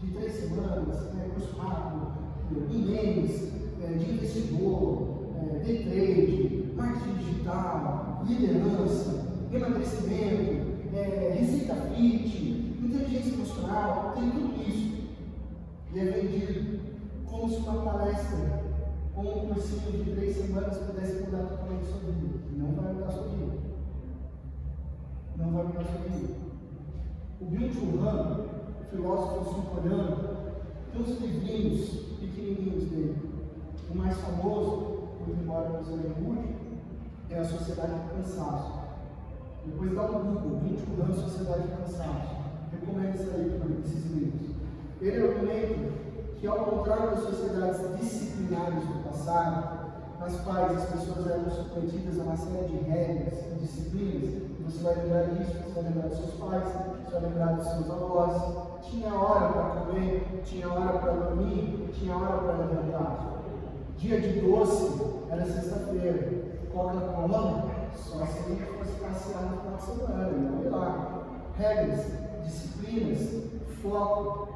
[0.00, 2.08] de três semanas, né, curso rápido,
[2.50, 13.34] mês, é, de investidor, é, day trade, marketing digital, liderança, emagrecimento, é, receita fit, inteligência
[13.34, 15.08] emocional, tem tudo isso.
[15.92, 16.80] E é vendido
[17.26, 18.62] como se uma palestra
[19.16, 22.38] ou um cursinho de três semanas pudesse mudar totalmente sua vida.
[22.56, 23.68] Não vai mudar sua vida
[25.38, 26.34] não vai mudar sua vida.
[27.40, 28.44] O Churran,
[28.90, 30.16] filósofo sul-coreano,
[30.92, 33.16] tem uns livrinhos pequenininhos dele.
[33.88, 36.58] O mais famoso, muito embora não seja muito,
[37.30, 38.77] é A Sociedade do Cansaço.
[39.70, 42.36] Depois dá um Google, Bill Churran, Sociedade do Cansaço.
[42.72, 44.56] Recomendo essa leitura desses livros.
[45.00, 45.92] Ele argumenta
[46.40, 49.88] que, ao contrário das sociedades disciplinares do passado,
[50.20, 54.94] nas quais as pessoas eram submetidas a uma série de regras e disciplinas, você vai
[54.96, 56.64] lembrar disso, você vai lembrar dos seus pais,
[57.04, 58.68] você vai lembrar dos seus avós.
[58.82, 63.38] Tinha hora para comer, tinha hora para dormir, tinha hora para levantar.
[63.96, 66.48] Dia de doce era sexta-feira.
[66.72, 71.26] Coca-Cola, só se fosse passear no final de semana, não ir lá.
[71.58, 72.06] Regras,
[72.44, 73.42] disciplinas,
[73.82, 74.48] foco.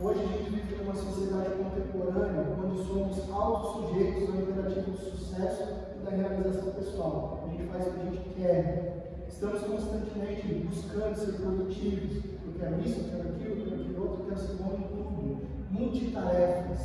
[0.00, 5.62] Hoje a gente vive numa sociedade contemporânea onde somos autossujeitos ao imperativo do sucesso
[5.96, 7.44] e da realização pessoal.
[7.46, 8.90] A gente faz o que a gente quer,
[9.28, 12.24] Estamos constantemente buscando ser produtivos.
[12.46, 14.82] Eu quero isso, eu quero aquilo, eu quero aquilo outro, eu quero ser bom em
[14.82, 15.46] tudo.
[15.70, 16.76] Multitarefa.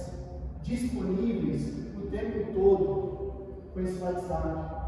[0.64, 4.80] disponíveis o tempo todo com esse WhatsApp.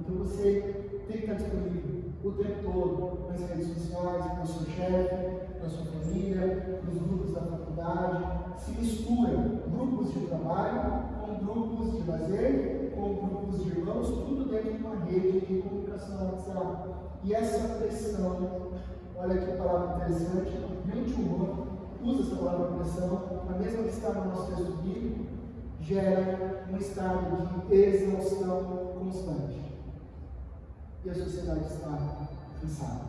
[0.00, 4.66] Então você tem que estar disponível o tempo todo nas redes sociais, para o seu
[4.66, 8.58] chefe, para a sua família, para os grupos da faculdade.
[8.58, 14.74] Se mistura grupos de trabalho com grupos de lazer, com grupos de irmãos, tudo dentro
[14.74, 16.90] de uma rede de comunicação WhatsApp.
[17.24, 18.70] E essa pressão,
[19.16, 21.68] olha que palavra interessante, Bill
[22.04, 25.24] usa essa palavra pressão, a mesma que está no nosso texto bíblico,
[25.80, 29.67] gera um estado de exaustão constante.
[31.10, 32.28] A sociedade está
[32.60, 33.00] cansada.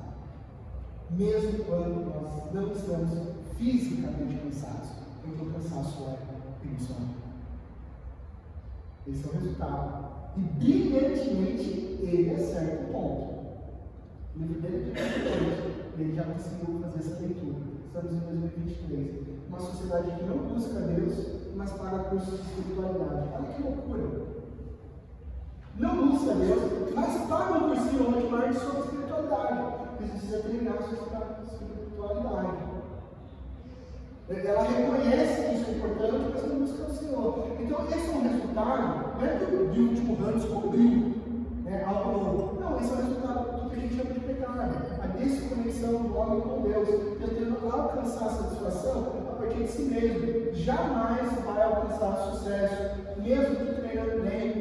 [1.12, 3.10] Mesmo quando nós não estamos
[3.58, 4.92] fisicamente cansados,
[5.22, 7.16] porque o cansaço é emocional.
[9.06, 10.20] Esse é o resultado.
[10.38, 13.40] E brilhantemente ele acerta o ponto.
[14.36, 17.58] O livro dele é ele já conseguiu fazer essa leitura.
[17.86, 19.28] Estamos em 2023.
[19.50, 23.30] Uma sociedade que não busca Deus, mas para cursos de espiritualidade.
[23.34, 24.29] Olha que loucura!
[25.80, 29.64] Não busca Deus, mas paga um cursinho online sobre espiritualidade.
[29.98, 31.08] Precisa treinar sua
[31.54, 32.58] espiritualidade.
[34.30, 37.48] Ela reconhece que isso é importante, mas não busca o Senhor.
[37.62, 41.14] Então, esse é um resultado, não é que de último ano descobriu
[41.64, 42.60] né, algo novo.
[42.60, 44.60] Não, esse é o resultado do que a gente chama de pecado.
[45.02, 50.54] A desconexão do homem com Deus, tentando alcançar a satisfação a partir de si mesmo.
[50.54, 54.59] Jamais vai alcançar sucesso, mesmo que treinando bem,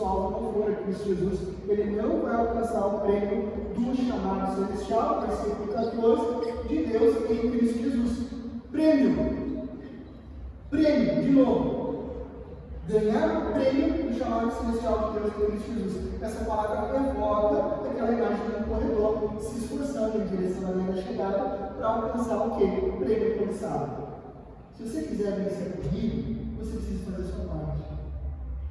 [0.00, 5.26] seu alvo não for Cristo Jesus, ele não vai alcançar o prêmio do chamado celestial,
[5.26, 8.26] versículo 14, de Deus em Cristo Jesus.
[8.72, 9.68] Prêmio.
[10.70, 11.90] Prêmio, de novo.
[12.88, 16.22] Ganhar o prêmio do chamado celestial de Deus em Cristo Jesus.
[16.22, 21.02] Essa palavra evoca aquela imagem de um corredor se esforçando em direção à linha da
[21.02, 21.38] chegada
[21.76, 22.64] para alcançar o quê?
[22.64, 24.08] O prêmio cobiçado.
[24.76, 27.79] Se você quiser vencer comigo, você precisa fazer a sua parte.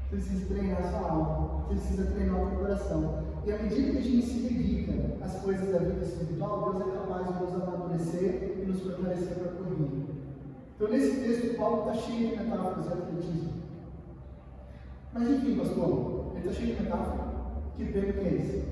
[0.10, 1.66] Precisa treinar a sua alma.
[1.68, 3.24] Precisa treinar o seu coração.
[3.46, 6.98] E à medida que a gente se dedica às coisas da vida espiritual, Deus é
[6.98, 9.60] capaz de nos amadurecer e nos fortalecer para a.
[10.76, 13.54] Então, nesse texto, Paulo está cheio de metáforas de atletismo.
[15.14, 17.30] Mas, enfim, pastor, ele está cheio de metáforas.
[17.76, 18.64] Que prêmio que é esse?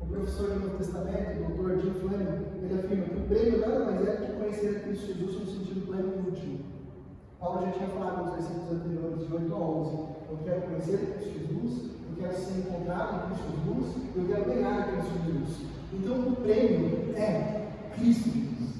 [0.00, 3.84] O professor do Novo Testamento, o doutor Jim Fleming, ele afirma que o prêmio nada
[3.84, 6.51] mais é do que conhecer a Cristo Jesus no sentido pleno e último.
[7.42, 9.90] Paulo já tinha falado nos versículos anteriores, de 8 a 11.
[10.30, 14.78] Eu quero conhecer Cristo Jesus eu quero ser encontrado em Cristo Jesus, eu quero ganhar
[14.78, 15.56] a Cristo Jesus.
[15.92, 18.72] Então o prêmio é Cristo Jesus.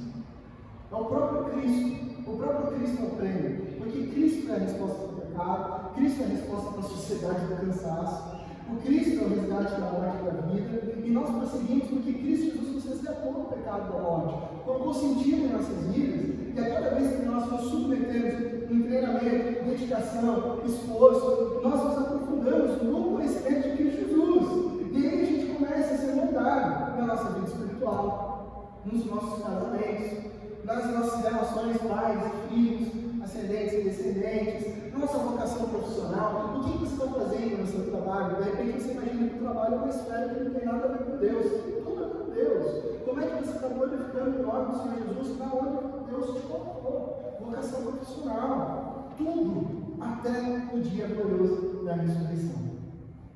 [0.90, 2.30] É o próprio Cristo.
[2.30, 3.66] O próprio Cristo é o prêmio.
[3.78, 7.46] Porque Cristo é a resposta para o pecado, Cristo é a resposta para a sociedade
[7.46, 8.42] do cansaço.
[8.70, 12.74] O Cristo é o resgate da morte da vida, e nós prosseguimos porque Cristo Jesus
[12.74, 17.16] nos resgatou do pecado da morte, colocou sentido em nossas vidas, e a cada vez
[17.16, 24.00] que nós nos submetemos em treinamento, dedicação, esforço, nós nos aprofundamos no conhecimento de Cristo
[24.00, 24.92] Jesus.
[24.92, 30.30] E aí a gente começa a ser moldado na nossa vida espiritual, nos nossos casamentos,
[30.64, 32.88] nas nossas relações pais filhos,
[33.22, 38.36] ascendentes e descendentes, nossa vocação profissional, o que você está fazendo no seu trabalho?
[38.36, 40.88] De repente você imagina que o trabalho é uma esfera que não tem nada a
[40.88, 41.46] ver com Deus.
[41.84, 43.02] Tudo é com Deus.
[43.04, 46.46] Como é que você está glorificando o nome do Senhor Jesus na onde Deus te
[46.46, 47.11] colocou?
[47.52, 49.12] Vocação profissional.
[49.18, 52.62] Tudo até o dia glorioso da ressurreição.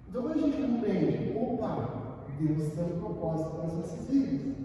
[0.09, 4.57] Então quando a gente compreende, opa, Deus tem um propósito para as nossas vidas.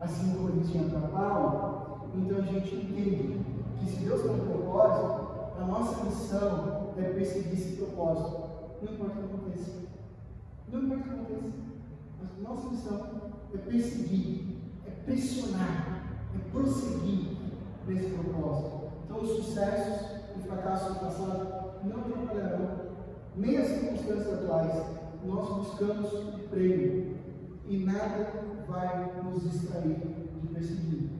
[0.00, 3.40] Assim como ele tinha para Paulo, então a gente entende
[3.78, 8.50] que se Deus tem um propósito, a nossa missão é perseguir esse propósito.
[8.82, 9.70] Não importa o que aconteça.
[10.72, 11.54] Não importa o que aconteça.
[12.20, 13.10] A nossa missão
[13.54, 17.39] é perseguir, é pressionar, é prosseguir
[17.96, 18.90] propósito.
[19.04, 20.06] Então os sucessos
[20.38, 22.90] e fracassos do passado não atrapalharão
[23.36, 24.84] nem as circunstâncias atuais.
[25.24, 27.16] Nós buscamos o prêmio
[27.68, 28.32] e nada
[28.68, 29.96] vai nos distrair
[30.40, 31.10] de perseguir.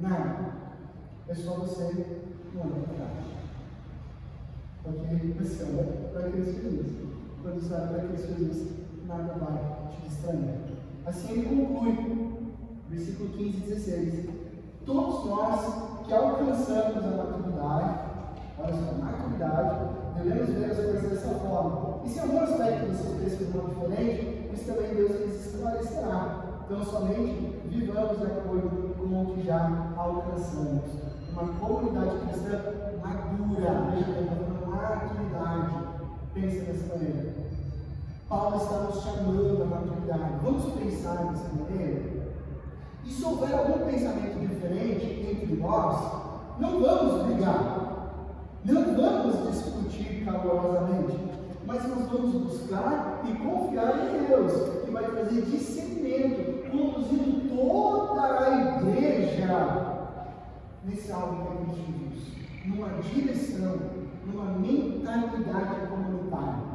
[0.00, 0.52] Nada.
[1.28, 2.06] É só você
[2.54, 3.22] não olhar
[4.82, 6.86] porque você olha para Cristo Jesus.
[7.42, 8.68] Quando você olha para Cristo Jesus,
[9.06, 10.58] nada vai te distrair.
[11.06, 12.50] Assim ele conclui,
[12.90, 14.30] versículo 15 e 16.
[14.84, 17.98] Todos nós que alcançamos a maturidade,
[18.58, 19.76] olha só, maturidade,
[20.16, 22.00] devemos ver as coisas dessa forma.
[22.04, 26.44] E se algum aspecto você fez de uma diferente, isso também Deus nos esclarecerá.
[26.64, 30.84] Então, somente vivamos de acordo com o que já alcançamos.
[31.32, 32.60] Uma comunidade cristã
[33.02, 34.22] madura, veja,
[34.66, 35.92] maturidade.
[36.34, 37.32] Pensa dessa maneira.
[38.28, 40.32] Paulo está nos chamando à maturidade.
[40.42, 42.11] Vamos pensar dessa maneira?
[43.04, 46.22] E se houver algum pensamento diferente entre nós,
[46.58, 47.82] não vamos brigar.
[48.64, 51.18] Não vamos discutir calorosamente,
[51.66, 58.78] mas nós vamos buscar e confiar em Deus, que vai trazer discernimento, conduzindo toda a
[58.78, 59.92] igreja
[60.84, 62.32] nesse alvo que é Cristo Jesus,
[62.66, 63.78] numa direção,
[64.26, 66.72] numa mentalidade comunitária.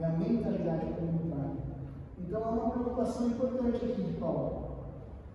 [0.00, 1.62] É a mentalidade comunitária.
[2.18, 4.61] Então há uma preocupação importante aqui de Paulo.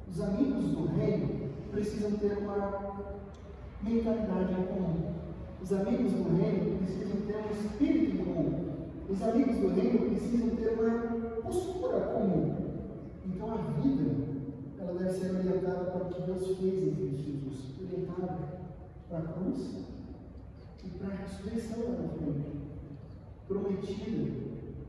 [0.10, 3.06] Os amigos do reino precisam ter uma
[3.82, 5.14] mentalidade comum.
[5.62, 8.68] Os amigos do reino precisam ter um espírito comum.
[9.10, 12.56] Os amigos do reino precisam ter uma postura comum.
[13.26, 14.28] Então a vida
[14.80, 18.38] ela deve ser orientada para o que Deus fez em Cristo Jesus, orientada
[19.10, 19.86] para a cruz
[20.84, 22.58] e para a ressurreição lá na
[23.48, 24.48] prometida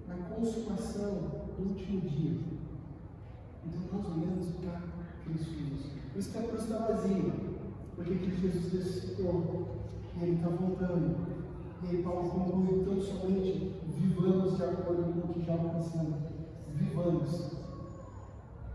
[0.08, 1.14] na consumação
[1.56, 2.38] do último dia.
[3.64, 4.97] Então nós olhamos para
[5.28, 5.92] Cristo Jesus.
[6.12, 7.32] Por isso que a cruz está vazia,
[7.94, 9.68] porque Cristo Jesus ressuscitou
[10.16, 11.16] e Ele está voltando.
[11.82, 16.16] E aí Paulo conclui, tão somente vivamos de acordo com o que já alcançamos.
[16.74, 17.58] Vivamos.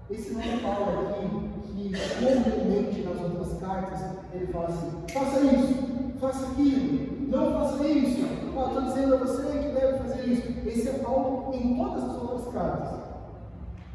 [0.10, 1.28] Esse não é Paulo aqui,
[1.66, 4.01] que comumente nas outras cartas,
[4.34, 8.22] ele fala assim, faça isso, faça aquilo, não faça isso.
[8.54, 10.68] Estou dizendo a você que deve fazer isso.
[10.68, 12.99] Esse é Paulo em todas as outras cartas.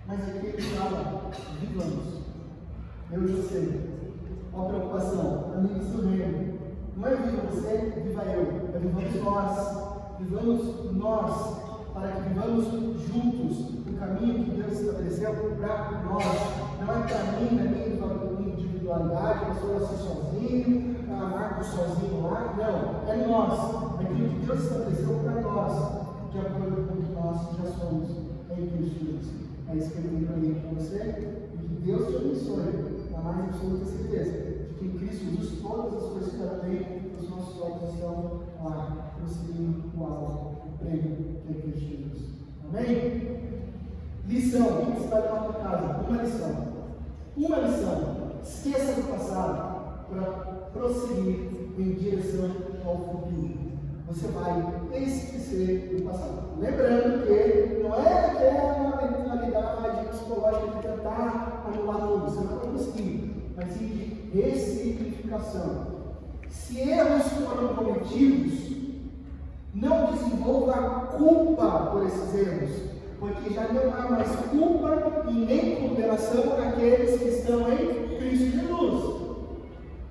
[0.06, 1.30] Mas aqui ele fala,
[1.60, 2.27] vivamos.
[3.10, 3.80] Eu e você.
[4.52, 6.58] Uma preocupação, amigos do reino.
[6.96, 8.42] Não é viva você, viva eu.
[8.74, 10.18] É vivamos nós.
[10.18, 11.68] Vivamos nós.
[11.94, 12.64] Para que vivamos
[13.06, 16.24] juntos o caminho que Deus estabeleceu para nós.
[16.80, 17.88] Não é para mim, na minha
[18.88, 22.54] individualidade, eu sou assim sozinho, a Marcos sozinho lá.
[22.56, 24.00] Não, é nós.
[24.00, 28.10] Aquilo que Deus estabeleceu para nós, de acordo com o que nós já somos
[28.50, 29.26] em Cristo Jesus.
[29.70, 31.38] É isso que eu tenho para mim para você.
[31.54, 36.02] E que Deus te abençoe a mais absoluta certeza de que em Cristo Jesus todas
[36.02, 41.16] as coisas que tem, os nossos olhos estão lá, prosseguindo o alvo, o prêmio
[41.46, 42.28] que é Cristo Jesus.
[42.68, 43.38] Amém?
[44.26, 46.08] Lição, o que você vai levar para casa?
[46.08, 46.68] Uma lição.
[47.36, 48.18] Uma lição.
[48.42, 50.22] Esqueça do passado para
[50.72, 51.48] prosseguir
[51.78, 52.50] em direção
[52.84, 53.68] ao futuro.
[54.06, 56.58] Você vai esquecer do passado.
[56.58, 59.27] Lembrando que não é
[59.68, 65.86] mentalidade psicológica de tentar anular tudo, você não vai conseguir, mas sim de ressignificação.
[66.48, 68.68] Se erros foram cometidos,
[69.74, 72.70] não desenvolva culpa por esses erros,
[73.20, 79.18] porque já não há mais culpa e nem condenação daqueles que estão em Cristo Jesus.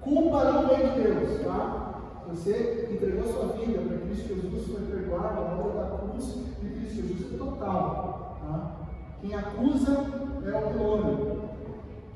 [0.02, 2.02] Culpa não vem de Deus, tá?
[2.30, 7.08] Você entregou sua vida para Cristo Jesus, foi perdoado, a obra da cruz de Cristo
[7.08, 8.17] Jesus é total.
[9.22, 9.94] Quem acusa
[10.46, 11.50] é o demônio.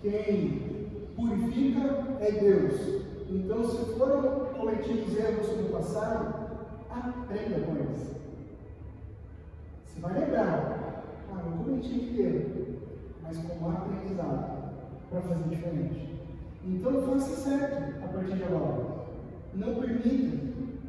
[0.01, 3.01] Quem purifica é Deus.
[3.29, 6.51] Então, se foram cometidos erros no passado,
[6.89, 8.11] aprenda com eles.
[9.85, 12.77] Você vai lembrar, ah, não cometi erro,
[13.23, 14.73] mas como aprendizado,
[15.09, 16.19] para fazer diferente.
[16.65, 19.01] Então, faça certo a partir de agora.
[19.53, 20.37] Não permita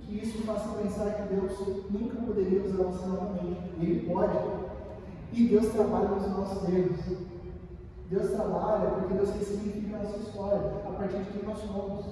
[0.00, 1.58] que isso faça pensar que Deus
[1.90, 3.60] nunca poderia usar você novamente.
[3.80, 4.36] Ele pode.
[5.33, 7.01] E Deus trabalha nos nossos erros.
[8.11, 12.05] Deus trabalha porque Deus ressignifica a nossa história a partir de quem nós somos.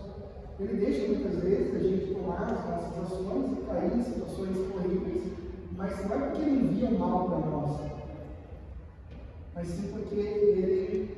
[0.58, 5.32] Ele deixa muitas vezes a gente tomar as nossas ações e cair em situações horríveis,
[5.76, 7.80] mas não é porque ele envia mal para nós,
[9.54, 11.16] mas sim porque ele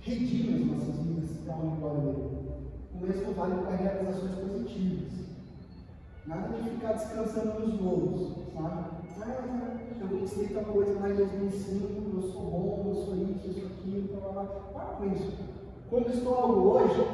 [0.00, 2.52] redime as nossas vidas para a glória dele.
[2.94, 5.12] O mesmo vale para realizações positivas.
[6.26, 9.01] Nada de ficar descansando nos louros, sabe?
[9.20, 13.52] Ah, eu conquistei tal coisa lá em 2005, eu sou bom, eu sou isso, eu
[13.52, 14.44] sou aquilo, blá, blá.
[14.72, 15.32] Para com isso.
[15.90, 17.06] Conquistou algo hoje,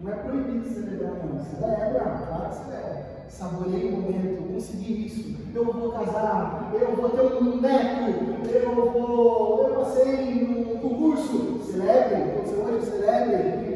[0.00, 1.44] não é proibido celebrar, não.
[1.44, 3.10] Celebra, claro que celebra.
[3.28, 9.68] Saborei o momento, consegui isso, eu vou casar, eu vou ter um neto, eu vou.
[9.68, 13.69] Eu passei no concurso, celebre, aconteceu hoje, celebre.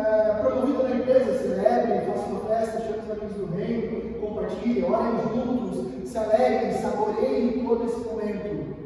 [0.00, 5.20] É, promovido na empresa, celebre, faça uma festa, chame os amigos do reino, compartilhe, orem
[5.34, 8.76] juntos, se alegrem, saboreiem todo esse momento.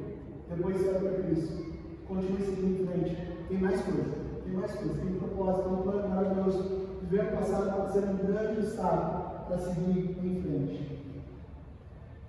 [0.50, 1.64] Depois vai para Cristo.
[2.08, 3.28] Continue seguindo em frente.
[3.48, 6.88] Tem mais coisa tem mais coisa, tem propósito, tem um plano maravilhoso.
[7.02, 10.94] Viver o passado pode ser um grande estado para seguir em frente.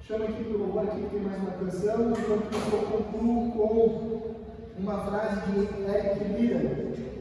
[0.01, 5.51] Chama aqui para louvor, aqui tem mais uma canção, enquanto eu concluo com uma frase
[5.51, 7.14] de Eric Lira.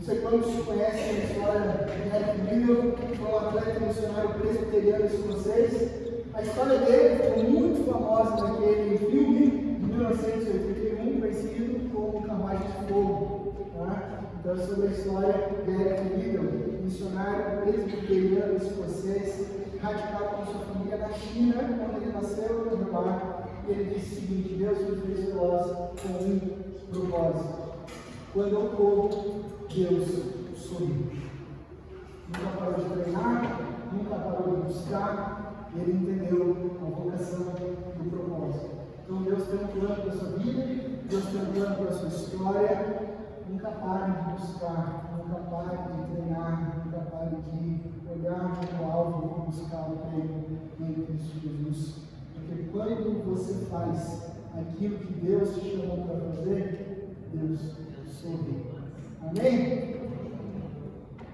[0.00, 5.90] Não sei quantos conhecem a história de Eric Lira, foi um atleta missionário presbiteriano escocês.
[6.32, 13.54] A história dele ficou muito famosa naquele filme de 1981, conhecido como Carruagem de Fogo.
[13.76, 14.22] Tá?
[14.40, 15.34] Então, é sobre a história
[15.66, 19.48] de Eric Liddell, missionário presbiteriano escocês,
[19.82, 23.22] radicado com sua família na China, quando ele nasceu no Rio
[23.68, 26.40] E ele disse o seguinte: Deus me fez com um
[26.90, 27.70] propósito.
[28.32, 30.08] Quando eu corro, Deus
[30.56, 31.30] sorri.
[32.26, 33.60] Nunca parou de treinar,
[33.92, 38.70] nunca parou de buscar, e ele entendeu a vocação do propósito.
[39.04, 40.62] Então Deus tem um plano para a sua vida,
[41.08, 43.10] Deus tem um plano para a sua história.
[43.48, 49.42] Nunca pare de buscar, nunca pare de treinar, nunca pare de olhar para o alvo
[49.42, 51.94] e buscar o prêmio em Cristo Jesus.
[52.34, 57.60] Porque quando você faz aquilo que Deus te chamou para fazer, Deus
[58.06, 58.69] sorri.
[59.22, 59.96] Amém?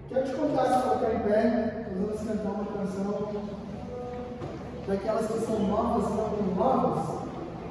[0.08, 3.28] Quero te contar, se colocar em pé, nós vamos cantar uma canção
[4.86, 7.26] daquelas que são novas e não novas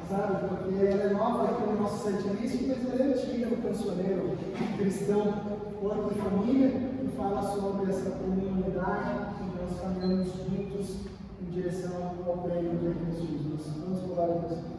[0.09, 0.47] sabe?
[0.47, 4.37] Porque ela é nova aqui no nosso setlist, mas ela é antiga no cancioneiro
[4.77, 5.33] cristão,
[5.81, 10.97] corpo e família, que fala sobre essa comunidade que nós caminhamos juntos
[11.41, 13.61] em direção ao prêmio de Jesus.
[13.77, 14.74] Vamos falar Deus.